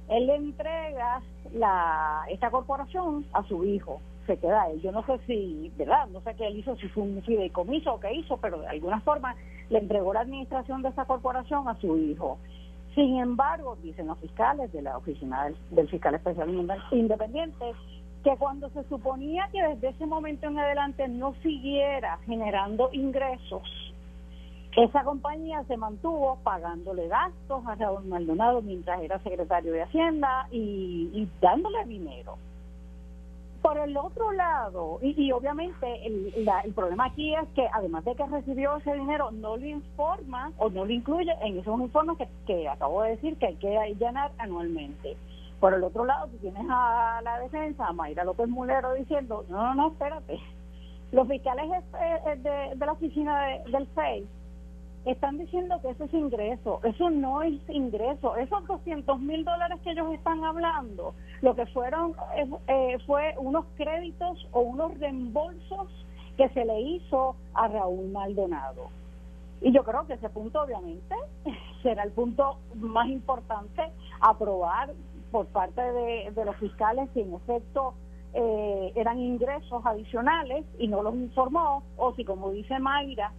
[0.07, 1.21] él le entrega
[1.53, 4.01] la, esta corporación a su hijo.
[4.27, 4.81] Se queda él.
[4.81, 6.07] Yo no sé si, ¿verdad?
[6.07, 9.01] No sé qué él hizo, si fue un fideicomiso o qué hizo, pero de alguna
[9.01, 9.35] forma
[9.69, 12.37] le entregó la administración de esa corporación a su hijo.
[12.93, 16.49] Sin embargo, dicen los fiscales de la oficina del, fiscal especial
[16.91, 17.73] independiente,
[18.23, 23.63] que cuando se suponía que desde ese momento en adelante no siguiera generando ingresos,
[24.77, 31.27] esa compañía se mantuvo pagándole gastos a Raúl Maldonado mientras era secretario de Hacienda y
[31.41, 32.37] dándole dinero.
[33.61, 36.33] Por el otro lado, y, obviamente el,
[36.65, 40.71] el, problema aquí es que además de que recibió ese dinero, no lo informa o
[40.71, 44.31] no lo incluye en esos informes que, que acabo de decir que hay que llenar
[44.39, 45.15] anualmente.
[45.61, 49.57] Por el otro lado, tú tienes a la defensa, a Mayra López Mulero, diciendo, no,
[49.57, 50.39] no, no, espérate.
[51.13, 51.69] Los fiscales
[52.43, 54.27] de, de la oficina del FEI
[55.05, 56.79] están diciendo que eso es ingreso.
[56.83, 58.35] Eso no es ingreso.
[58.37, 63.65] Esos 200 mil dólares que ellos están hablando, lo que fueron eh, eh, fue unos
[63.75, 65.87] créditos o unos reembolsos
[66.37, 68.89] que se le hizo a Raúl Maldonado.
[69.61, 71.15] Y yo creo que ese punto obviamente
[71.83, 73.83] será el punto más importante
[74.19, 74.91] aprobar
[75.31, 77.93] por parte de, los fiscales si en efecto
[78.33, 83.31] eh, eran ingresos adicionales y no los informó, o si como dice Mayra,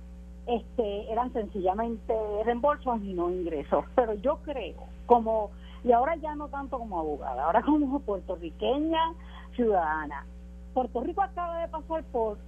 [0.47, 3.85] este, eran sencillamente reembolsos y no ingresos.
[3.95, 5.51] Pero yo creo, como,
[5.85, 9.15] y ahora ya no tanto como abogada, ahora como puertorriqueña
[9.55, 10.27] ciudadana,
[10.75, 12.39] Puerto Rico acaba de pasar por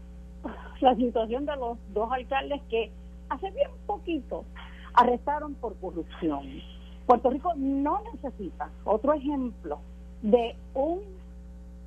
[0.80, 2.90] la situación de los dos alcaldes que
[3.28, 4.44] hace bien poquito
[4.94, 6.62] arrestaron por corrupción.
[7.06, 9.78] Puerto Rico no necesita otro ejemplo
[10.22, 11.00] de un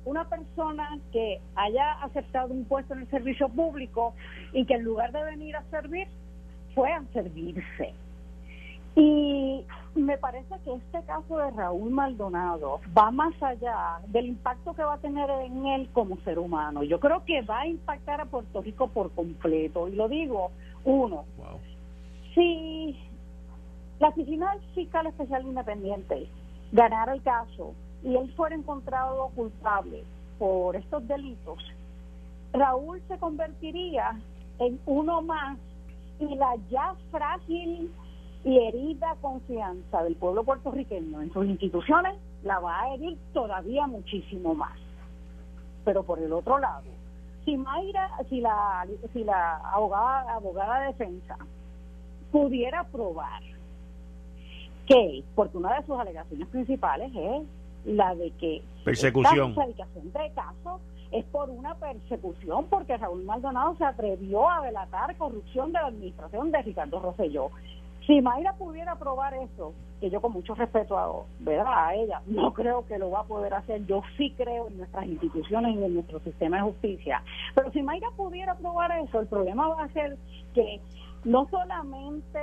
[0.08, 4.14] una persona que haya aceptado un puesto en el servicio público
[4.52, 6.08] y que en lugar de venir a servir,
[6.74, 7.92] fue a servirse.
[8.96, 14.82] Y me parece que este caso de Raúl Maldonado va más allá del impacto que
[14.82, 16.82] va a tener en él como ser humano.
[16.82, 19.88] Yo creo que va a impactar a Puerto Rico por completo.
[19.88, 20.50] Y lo digo,
[20.84, 21.26] uno,
[22.34, 22.96] si
[24.00, 26.28] la Oficina del Fiscal Especial Independiente
[26.72, 30.04] ganara el caso y él fuera encontrado culpable
[30.38, 31.58] por estos delitos,
[32.52, 34.20] Raúl se convertiría
[34.60, 35.58] en uno más
[36.20, 37.90] y la ya frágil
[38.44, 44.54] y herida confianza del pueblo puertorriqueño en sus instituciones la va a herir todavía muchísimo
[44.54, 44.78] más.
[45.84, 46.84] Pero por el otro lado,
[47.44, 51.36] si Mayra, si la, si la abogada, abogada de defensa
[52.30, 53.42] pudiera probar
[54.88, 57.42] que, porque una de sus alegaciones principales es
[57.84, 60.80] la de que persecución de caso
[61.12, 66.50] es por una persecución porque Raúl Maldonado se atrevió a delatar corrupción de la administración
[66.50, 67.50] de Ricardo Rosselló.
[68.06, 71.66] Si Mayra pudiera probar eso, que yo con mucho respeto a, ¿verdad?
[71.68, 75.06] a ella, no creo que lo va a poder hacer, yo sí creo en nuestras
[75.06, 77.22] instituciones y en nuestro sistema de justicia,
[77.54, 80.16] pero si Mayra pudiera probar eso, el problema va a ser
[80.54, 80.80] que
[81.24, 82.38] no solamente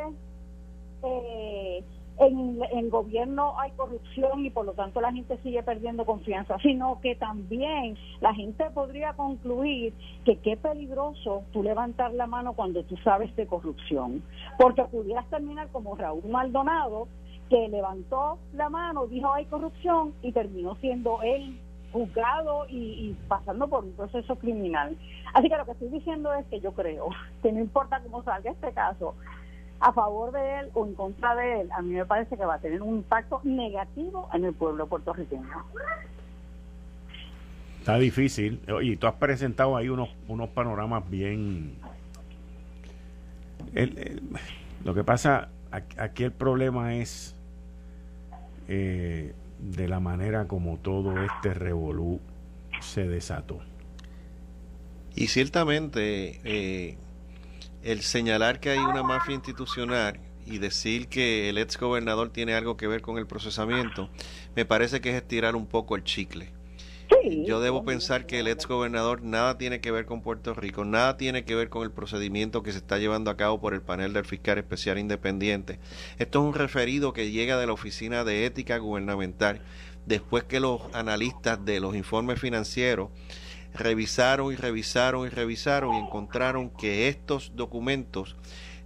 [1.03, 1.83] eh,
[2.17, 6.99] en, el gobierno hay corrupción y por lo tanto la gente sigue perdiendo confianza, sino
[7.01, 12.95] que también la gente podría concluir que qué peligroso tú levantar la mano cuando tú
[12.97, 14.23] sabes de corrupción,
[14.57, 17.07] porque pudieras terminar como Raúl Maldonado,
[17.49, 21.59] que levantó la mano, dijo hay corrupción y terminó siendo él
[21.91, 24.97] juzgado y, y, pasando por un proceso criminal.
[25.33, 27.07] Así que lo que estoy diciendo es que yo creo
[27.41, 29.15] que no importa cómo salga este caso,
[29.85, 32.55] a favor de él o en contra de él, a mí me parece que va
[32.55, 35.45] a tener un impacto negativo en el pueblo puertorriqueño.
[37.77, 38.59] Está difícil.
[38.81, 41.75] Y tú has presentado ahí unos, unos panoramas bien...
[44.83, 47.35] lo que pasa, aquí el problema es
[48.67, 52.19] eh, de la manera como todo este revolú
[52.79, 53.59] se desató.
[55.13, 56.97] Y ciertamente eh,
[57.85, 62.77] el señalar que hay una mafia institucional y decir que el ex gobernador tiene algo
[62.77, 64.09] que ver con el procesamiento,
[64.55, 66.51] me parece que es estirar un poco el chicle.
[67.45, 71.15] Yo debo pensar que el ex gobernador nada tiene que ver con Puerto Rico, nada
[71.17, 74.13] tiene que ver con el procedimiento que se está llevando a cabo por el panel
[74.13, 75.77] del fiscal especial independiente.
[76.17, 79.61] Esto es un referido que llega de la Oficina de Ética Gubernamental
[80.07, 83.09] después que los analistas de los informes financieros
[83.75, 88.35] revisaron y revisaron y revisaron y encontraron que estos documentos,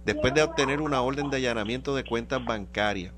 [0.04, 3.12] después de obtener una orden de allanamiento de cuentas bancarias,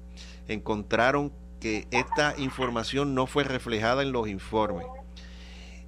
[0.49, 4.87] encontraron que esta información no fue reflejada en los informes.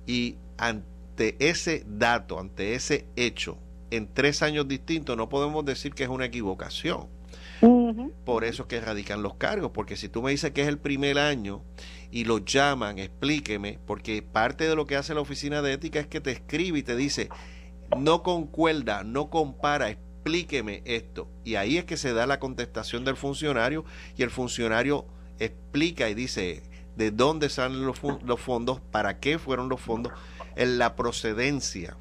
[0.06, 3.58] Y ante ese dato, ante ese hecho,
[3.90, 7.08] en tres años distintos, no podemos decir que es una equivocación.
[8.24, 10.78] Por eso es que radican los cargos, porque si tú me dices que es el
[10.78, 11.62] primer año
[12.14, 16.06] y lo llaman, explíqueme, porque parte de lo que hace la oficina de ética es
[16.06, 17.28] que te escribe y te dice,
[17.98, 21.28] no concuerda, no compara, explíqueme esto.
[21.42, 23.84] Y ahí es que se da la contestación del funcionario
[24.16, 25.06] y el funcionario
[25.40, 26.62] explica y dice
[26.94, 30.12] de dónde salen los, los fondos, para qué fueron los fondos,
[30.54, 31.96] en la procedencia.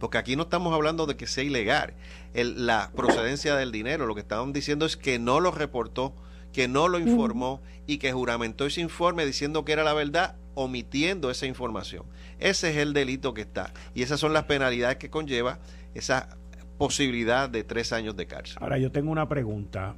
[0.00, 1.94] Porque aquí no estamos hablando de que sea ilegal
[2.34, 6.16] la procedencia del dinero, lo que estaban diciendo es que no lo reportó
[6.52, 11.30] que no lo informó y que juramentó ese informe diciendo que era la verdad, omitiendo
[11.30, 12.04] esa información.
[12.38, 13.72] Ese es el delito que está.
[13.94, 15.58] Y esas son las penalidades que conlleva
[15.94, 16.36] esa
[16.78, 18.58] posibilidad de tres años de cárcel.
[18.60, 19.94] Ahora yo tengo una pregunta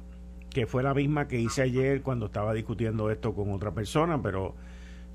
[0.49, 4.55] que fue la misma que hice ayer cuando estaba discutiendo esto con otra persona, pero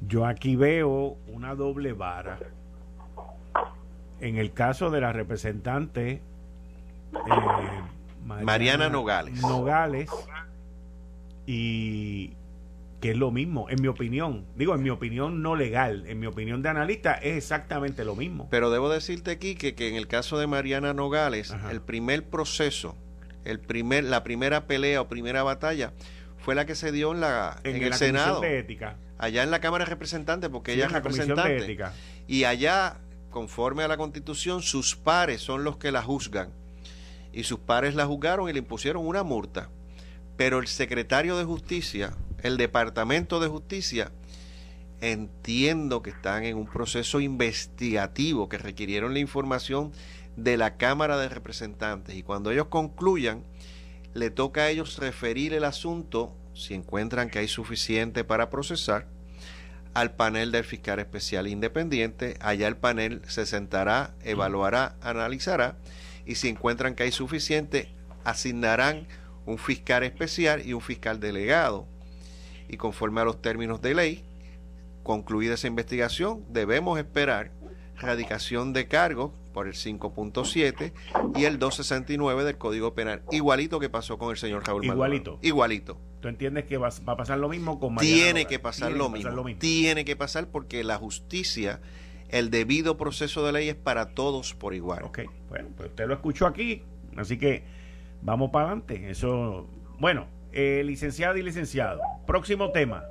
[0.07, 2.39] yo aquí veo una doble vara.
[4.21, 6.23] En el caso de la representante
[7.15, 7.21] eh,
[8.25, 9.41] Mariana, Nogales.
[9.41, 10.11] Nogales.
[11.51, 12.35] Y
[13.01, 14.45] que es lo mismo, en mi opinión.
[14.55, 18.49] Digo, en mi opinión no legal, en mi opinión de analista es exactamente lo mismo.
[18.51, 22.97] Pero debo decirte aquí que, que en el caso de Mariana Nogales, el primer proceso,
[23.47, 25.95] el primer, la primera pelea o primera batalla
[26.37, 28.43] fue la que se dio en, la, en, el Senado.
[28.43, 28.97] De ética.
[29.17, 31.79] Allá en la Cámara de Representantes, porque ella es representante.
[32.27, 32.99] Y allá,
[33.31, 36.51] conforme a la Constitución, sus pares son los que la juzgan.
[37.33, 39.71] Y sus pares la juzgaron y le impusieron una multa.
[40.39, 42.15] Pero el secretario de Justicia,
[42.45, 44.13] el Departamento de Justicia,
[45.01, 49.91] entiendo que están en un proceso investigativo que requirieron la información
[50.37, 53.43] de la Cámara de Representantes y cuando ellos concluyan,
[54.15, 59.09] le toca a ellos referir el asunto, si encuentran que hay suficiente para procesar,
[59.93, 62.37] al panel del fiscal especial independiente.
[62.41, 65.79] Allá el panel se sentará, evaluará, analizará
[66.25, 69.09] y si encuentran que hay suficiente, asignarán
[69.49, 71.87] un fiscal especial y un fiscal delegado.
[72.69, 74.25] Y conforme a los términos de ley,
[75.03, 77.51] concluida esa investigación, debemos esperar
[77.97, 80.93] radicación de cargos por el 5.7
[81.35, 83.23] y el 269 del Código Penal.
[83.33, 85.39] Igualito que pasó con el señor Raúl Igualito.
[85.41, 85.99] Igualito.
[86.21, 89.45] ¿Tú entiendes que va, a pasar lo mismo con Tiene que pasar, lo, mismo.
[89.59, 91.81] Tiene que pasar porque la justicia,
[92.29, 95.05] el debido proceso de ley es para todos por igual.
[95.05, 96.83] Ok, bueno, pues usted lo escuchó aquí,
[97.17, 97.78] así que
[98.23, 99.11] vamos para adelante.
[99.11, 102.01] Eso, bueno, eh, licenciado y licenciado.
[102.27, 103.05] Próximo tema.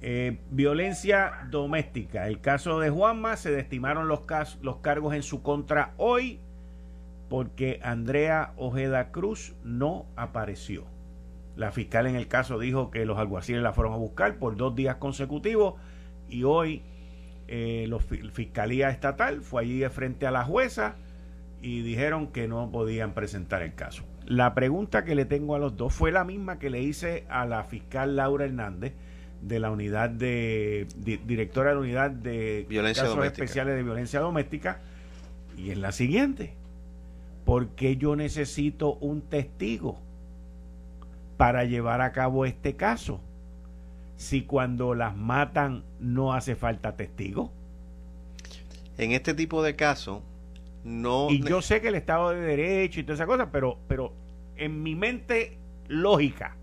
[0.00, 2.26] Eh, violencia doméstica.
[2.26, 4.22] El caso de Juanma se destimaron los,
[4.60, 6.40] los cargos en su contra hoy
[7.28, 10.84] porque Andrea Ojeda Cruz no apareció.
[11.56, 14.74] La fiscal en el caso dijo que los alguaciles la fueron a buscar por dos
[14.74, 15.74] días consecutivos
[16.28, 16.82] y hoy
[17.48, 20.96] eh, la Fiscalía Estatal fue allí de frente a la jueza
[21.62, 24.02] y dijeron que no podían presentar el caso.
[24.26, 27.46] La pregunta que le tengo a los dos fue la misma que le hice a
[27.46, 28.94] la fiscal Laura Hernández
[29.40, 30.86] de la unidad de,
[31.24, 34.80] directora de la unidad de violencia casos especiales de violencia doméstica
[35.56, 36.54] y es la siguiente.
[37.44, 39.98] Porque yo necesito un testigo
[41.36, 43.20] para llevar a cabo este caso
[44.16, 47.50] si cuando las matan no hace falta testigo
[48.96, 50.22] en este tipo de casos
[50.84, 54.12] no y yo sé que el estado de derecho y todas esas cosas pero pero
[54.56, 55.58] en mi mente
[55.88, 56.56] lógica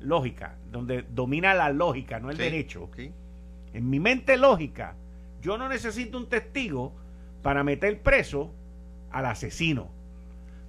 [0.00, 2.88] lógica, donde domina la lógica, no el derecho.
[3.72, 4.94] En mi mente lógica,
[5.42, 6.94] yo no necesito un testigo
[7.42, 8.52] para meter preso
[9.10, 9.88] al asesino,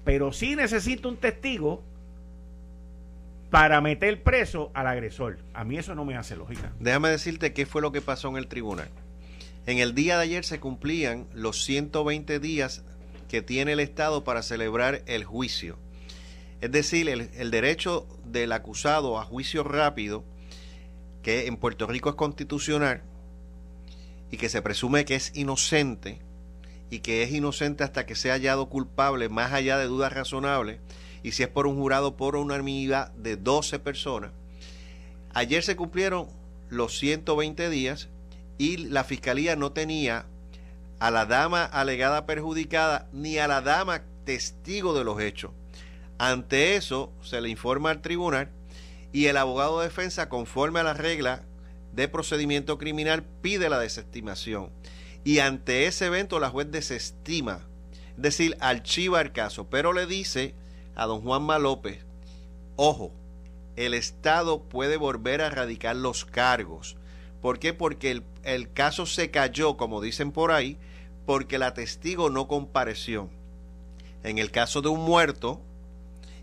[0.04, 1.84] pero sí necesito un testigo
[3.50, 5.40] para meter preso al agresor.
[5.54, 6.72] A mí eso no me hace lógica.
[6.80, 8.90] Déjame decirte qué fue lo que pasó en el tribunal.
[9.70, 12.82] En el día de ayer se cumplían los 120 días
[13.28, 15.78] que tiene el Estado para celebrar el juicio.
[16.59, 20.26] Es decir, el, derecho del acusado a juicio rápido,
[21.22, 23.03] que en Puerto Rico es constitucional
[24.32, 26.20] y que se presume que es inocente
[26.89, 30.80] y que es inocente hasta que sea hallado culpable más allá de dudas razonables
[31.22, 34.32] y si es por un jurado por unanimidad de 12 personas.
[35.36, 36.28] Ayer se cumplieron
[36.70, 38.09] los 120 días
[38.60, 40.28] y la fiscalía no tenía
[40.99, 45.51] a la dama alegada perjudicada ni a la dama testigo de los hechos.
[46.20, 48.51] Ante eso, se le informa al tribunal
[49.14, 51.43] y el abogado de defensa, conforme a la regla
[51.93, 54.70] de procedimiento criminal, pide la desestimación.
[55.24, 57.62] Y ante ese evento, la juez desestima,
[58.18, 60.53] es decir, archiva el caso, pero le dice
[60.95, 62.05] a don Juanma López,
[62.76, 63.14] ojo,
[63.78, 66.97] el Estado puede volver a radicar los cargos.
[67.42, 67.74] ¿Por qué?
[67.74, 70.78] Porque el, el caso se cayó, como dicen por ahí,
[71.26, 73.30] porque la testigo no compareció.
[74.24, 75.62] En el caso de un muerto,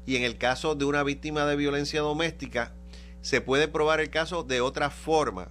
[0.07, 2.73] y en el caso de una víctima de violencia doméstica
[3.21, 5.49] se puede probar el caso de otra forma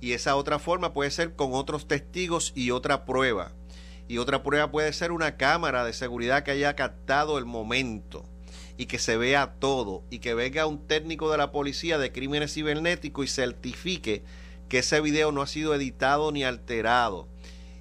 [0.00, 3.52] y esa otra forma puede ser con otros testigos y otra prueba
[4.08, 8.24] y otra prueba puede ser una cámara de seguridad que haya captado el momento
[8.78, 12.54] y que se vea todo y que venga un técnico de la policía de crímenes
[12.54, 14.22] cibernéticos y certifique
[14.70, 17.28] que ese video no ha sido editado ni alterado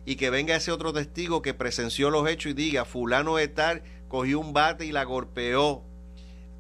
[0.06, 3.84] y que venga ese otro testigo que presenció los hechos y diga fulano de tal
[4.10, 5.86] cogió un bate y la golpeó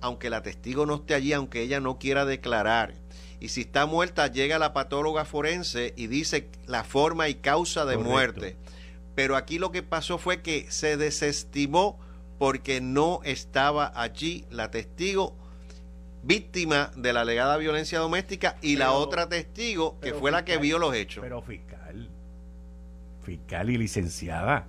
[0.01, 2.93] aunque la testigo no esté allí, aunque ella no quiera declarar.
[3.39, 7.97] Y si está muerta, llega la patóloga forense y dice la forma y causa de
[7.97, 8.57] muerte.
[9.15, 11.99] Pero aquí lo que pasó fue que se desestimó
[12.37, 15.35] porque no estaba allí la testigo
[16.29, 20.77] víctima de la alegada violencia doméstica y la otra testigo que fue la que vio
[20.77, 21.23] los hechos.
[21.23, 22.07] Pero fiscal,
[23.23, 24.67] fiscal y licenciada,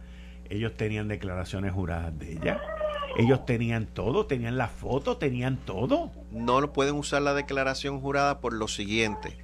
[0.48, 2.62] ellos tenían declaraciones juradas de ella
[3.18, 6.10] Ellos tenían todo, tenían la foto, tenían todo.
[6.32, 9.36] No pueden usar la declaración jurada por lo siguiente.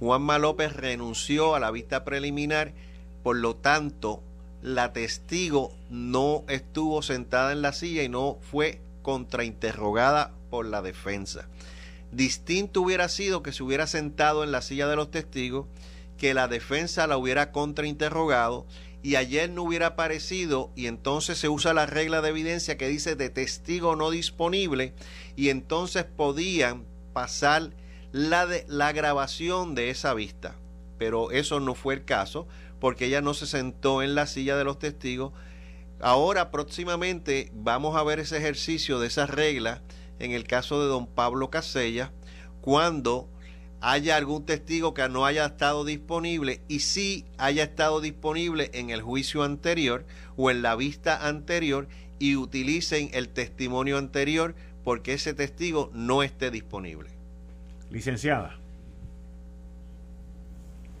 [0.00, 2.72] Juanma López renunció a la vista preliminar,
[3.22, 4.24] por lo tanto,
[4.60, 11.48] la testigo no estuvo sentada en la silla y no fue contrainterrogada por la defensa.
[12.12, 15.66] Distinto hubiera sido que se hubiera sentado en la silla de los testigos,
[16.16, 18.68] que la defensa la hubiera contrainterrogado
[19.02, 23.16] y ayer no hubiera aparecido y entonces se usa la regla de evidencia que dice
[23.16, 24.94] de testigo no disponible
[25.34, 27.70] y entonces podían pasar
[28.12, 30.54] la, de, la grabación de esa vista.
[30.98, 32.46] Pero eso no fue el caso
[32.78, 35.32] porque ella no se sentó en la silla de los testigos.
[36.00, 39.82] Ahora próximamente vamos a ver ese ejercicio de esa regla
[40.18, 42.12] en el caso de don Pablo Casella
[42.60, 43.28] cuando
[43.80, 49.02] haya algún testigo que no haya estado disponible y si haya estado disponible en el
[49.02, 51.88] juicio anterior o en la vista anterior
[52.18, 57.10] y utilicen el testimonio anterior porque ese testigo no esté disponible.
[57.90, 58.59] Licenciada.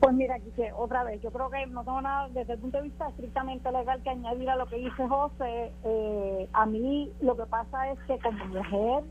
[0.00, 2.84] Pues mira, que otra vez, yo creo que no tengo nada desde el punto de
[2.84, 5.72] vista estrictamente legal que añadir a lo que dice José.
[5.84, 9.04] Eh, a mí lo que pasa es que como mujer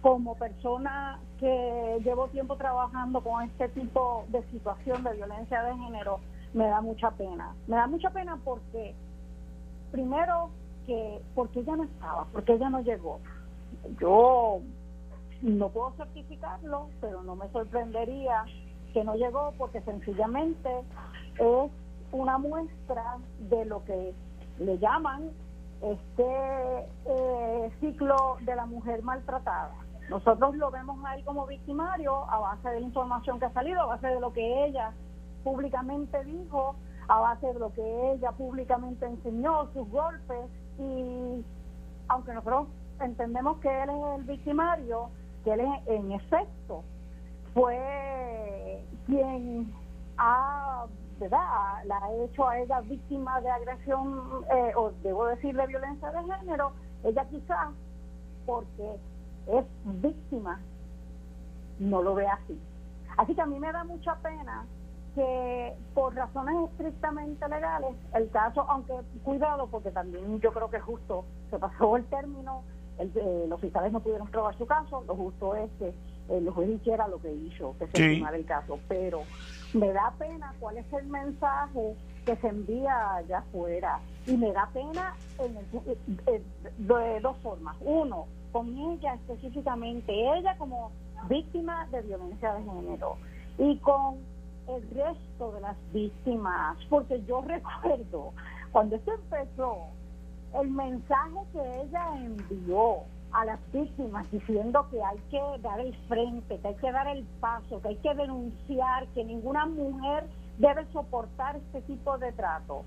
[0.00, 6.18] como persona que llevo tiempo trabajando con este tipo de situación de violencia de género,
[6.54, 7.54] me da mucha pena.
[7.68, 8.94] Me da mucha pena porque,
[9.92, 10.50] primero,
[10.86, 13.20] que porque ella no estaba, porque ella no llegó.
[14.00, 14.60] Yo
[15.42, 18.44] no puedo certificarlo, pero no me sorprendería
[18.92, 20.70] que no llegó porque sencillamente
[21.38, 21.70] es
[22.12, 24.14] una muestra de lo que
[24.58, 25.30] le llaman
[25.80, 26.24] este
[27.06, 29.74] eh, ciclo de la mujer maltratada.
[30.08, 33.86] Nosotros lo vemos ahí como victimario a base de la información que ha salido, a
[33.86, 34.92] base de lo que ella
[35.42, 36.76] públicamente dijo,
[37.08, 41.44] a base de lo que ella públicamente enseñó, sus golpes, y
[42.08, 42.68] aunque nosotros
[43.00, 45.08] entendemos que él es el victimario,
[45.44, 46.84] que él en efecto
[47.54, 49.72] fue quien
[50.18, 50.84] ha,
[51.18, 51.84] ¿verdad?
[51.86, 56.34] la ha hecho a ella víctima de agresión, eh, o debo decir de violencia de
[56.34, 56.72] género,
[57.04, 57.68] ella quizás
[58.46, 58.96] porque
[59.46, 60.60] es víctima,
[61.78, 62.58] no lo ve así.
[63.16, 64.64] Así que a mí me da mucha pena
[65.14, 68.94] que por razones estrictamente legales, el caso, aunque
[69.24, 72.62] cuidado, porque también yo creo que justo se pasó el término,
[72.98, 75.92] el, eh, los fiscales no pudieron probar su caso, lo justo es que
[76.28, 78.24] el juez hiciera lo que hizo, que se sí.
[78.32, 79.22] el caso, pero
[79.74, 84.68] me da pena cuál es el mensaje que se envía allá afuera y me da
[84.72, 85.56] pena en
[86.26, 86.42] eh,
[86.78, 87.76] de dos formas.
[87.80, 90.92] Uno, con ella específicamente, ella como
[91.28, 93.16] víctima de violencia de género
[93.58, 94.18] y con
[94.68, 98.32] el resto de las víctimas, porque yo recuerdo
[98.70, 99.88] cuando esto empezó,
[100.60, 102.98] el mensaje que ella envió
[103.32, 107.24] a las víctimas diciendo que hay que dar el frente, que hay que dar el
[107.40, 110.26] paso, que hay que denunciar, que ninguna mujer
[110.58, 112.84] debe soportar este tipo de trato.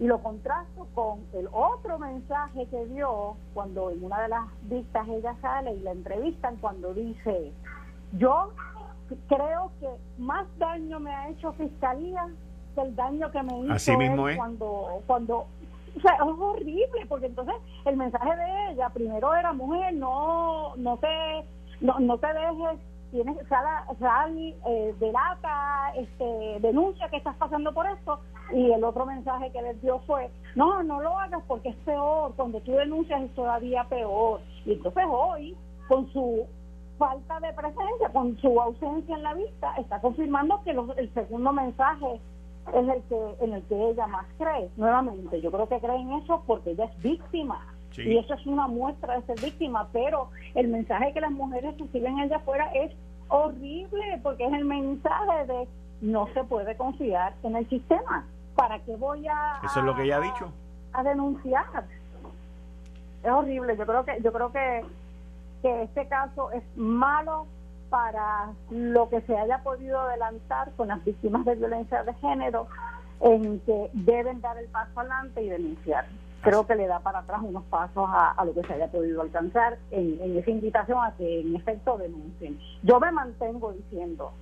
[0.00, 5.06] Y lo contrasto con el otro mensaje que dio cuando en una de las vistas
[5.08, 7.52] ella sale y la entrevistan cuando dice,
[8.18, 8.50] yo
[9.28, 9.88] creo que
[10.18, 12.26] más daño me ha hecho Fiscalía
[12.74, 13.92] que el daño que me hizo
[14.36, 15.46] cuando, cuando
[15.96, 20.96] o sea, es horrible, porque entonces el mensaje de ella primero era mujer, no, no
[20.98, 21.44] te,
[21.80, 22.80] no, no te dejes
[23.14, 23.64] tienes sal,
[24.00, 28.18] sal eh, delata, este, denuncia que estás pasando por esto
[28.52, 32.32] y el otro mensaje que les dio fue no, no lo hagas porque es peor,
[32.34, 36.44] cuando tú denuncias es todavía peor y entonces hoy con su
[36.98, 42.20] falta de presencia, con su ausencia en la vista, está confirmando que el segundo mensaje
[42.68, 44.70] es el que en el que ella más cree.
[44.76, 48.66] Nuevamente, yo creo que cree en eso porque ella es víctima y eso es una
[48.66, 52.92] muestra de ser víctima, pero el mensaje que las mujeres reciben allá afuera es
[53.28, 55.68] horrible porque es el mensaje de
[56.00, 58.26] no se puede confiar en el sistema.
[58.56, 60.52] ¿Para qué voy a Eso es lo que ella ha dicho.
[60.92, 61.84] A, denunciar.
[63.22, 63.76] Es horrible.
[63.76, 64.84] Yo creo que yo creo que
[65.62, 67.46] que este caso es malo
[67.94, 72.66] para lo que se haya podido adelantar con las víctimas de violencia de género
[73.20, 76.04] en que deben dar el paso adelante y denunciar
[76.40, 79.78] creo que le da para atrás unos pasos a, lo que se haya podido alcanzar
[79.92, 82.58] en, esa invitación a que en efecto denuncien.
[82.82, 84.32] Yo me mantengo diciendo,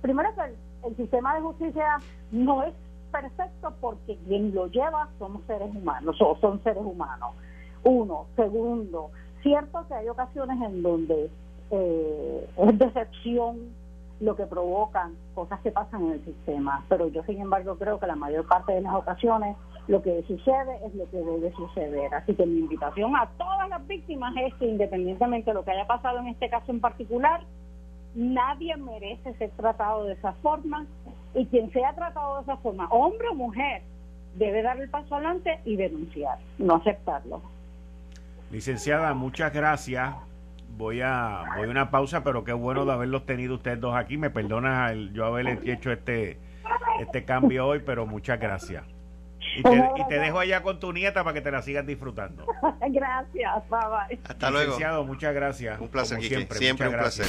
[0.00, 1.98] primero que el, sistema de justicia
[2.32, 2.72] no es
[3.12, 7.34] perfecto porque quien lo lleva somos seres humanos, o son seres humanos.
[7.84, 8.26] Uno.
[8.34, 9.10] Segundo,
[9.42, 11.30] cierto que hay ocasiones en donde
[11.70, 13.76] eh, es decepción
[14.20, 18.06] lo que provocan cosas que pasan en el sistema, pero yo sin embargo creo que
[18.06, 19.56] la mayor parte de las ocasiones
[19.86, 22.14] lo que sucede es lo que debe suceder.
[22.14, 25.86] Así que mi invitación a todas las víctimas es que independientemente de lo que haya
[25.86, 27.42] pasado en este caso en particular,
[28.14, 30.86] nadie merece ser tratado de esa forma
[31.34, 33.82] y quien sea tratado de esa forma, hombre o mujer,
[34.34, 37.40] debe dar el paso adelante y denunciar, no aceptarlo.
[38.50, 40.27] Licenciada, muchas gracias.
[40.78, 44.16] Voy a voy a una pausa, pero qué bueno de haberlos tenido ustedes dos aquí.
[44.16, 46.38] Me perdona el, yo haberles hecho este
[47.00, 48.84] este cambio hoy, pero muchas gracias.
[49.56, 49.62] Y
[50.08, 52.46] te, dejo allá con tu nieta para que te la sigas disfrutando.
[52.80, 54.20] gracias, bye bye.
[54.24, 55.04] Hasta luego.
[55.04, 55.80] muchas gracias.
[55.80, 56.58] Un placer, siempre.
[56.58, 57.26] Siempre un placer.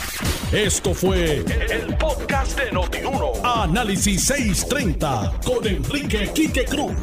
[0.51, 3.34] Esto fue el, podcast de Notiuno.
[3.43, 6.93] Análisis 630 con Enrique Quique Cruz.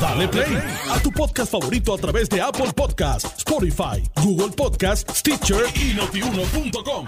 [0.00, 0.58] Dale play
[0.90, 7.06] a tu podcast favorito a través de Apple Podcasts, Spotify, Google Podcasts, Stitcher y notiuno.com.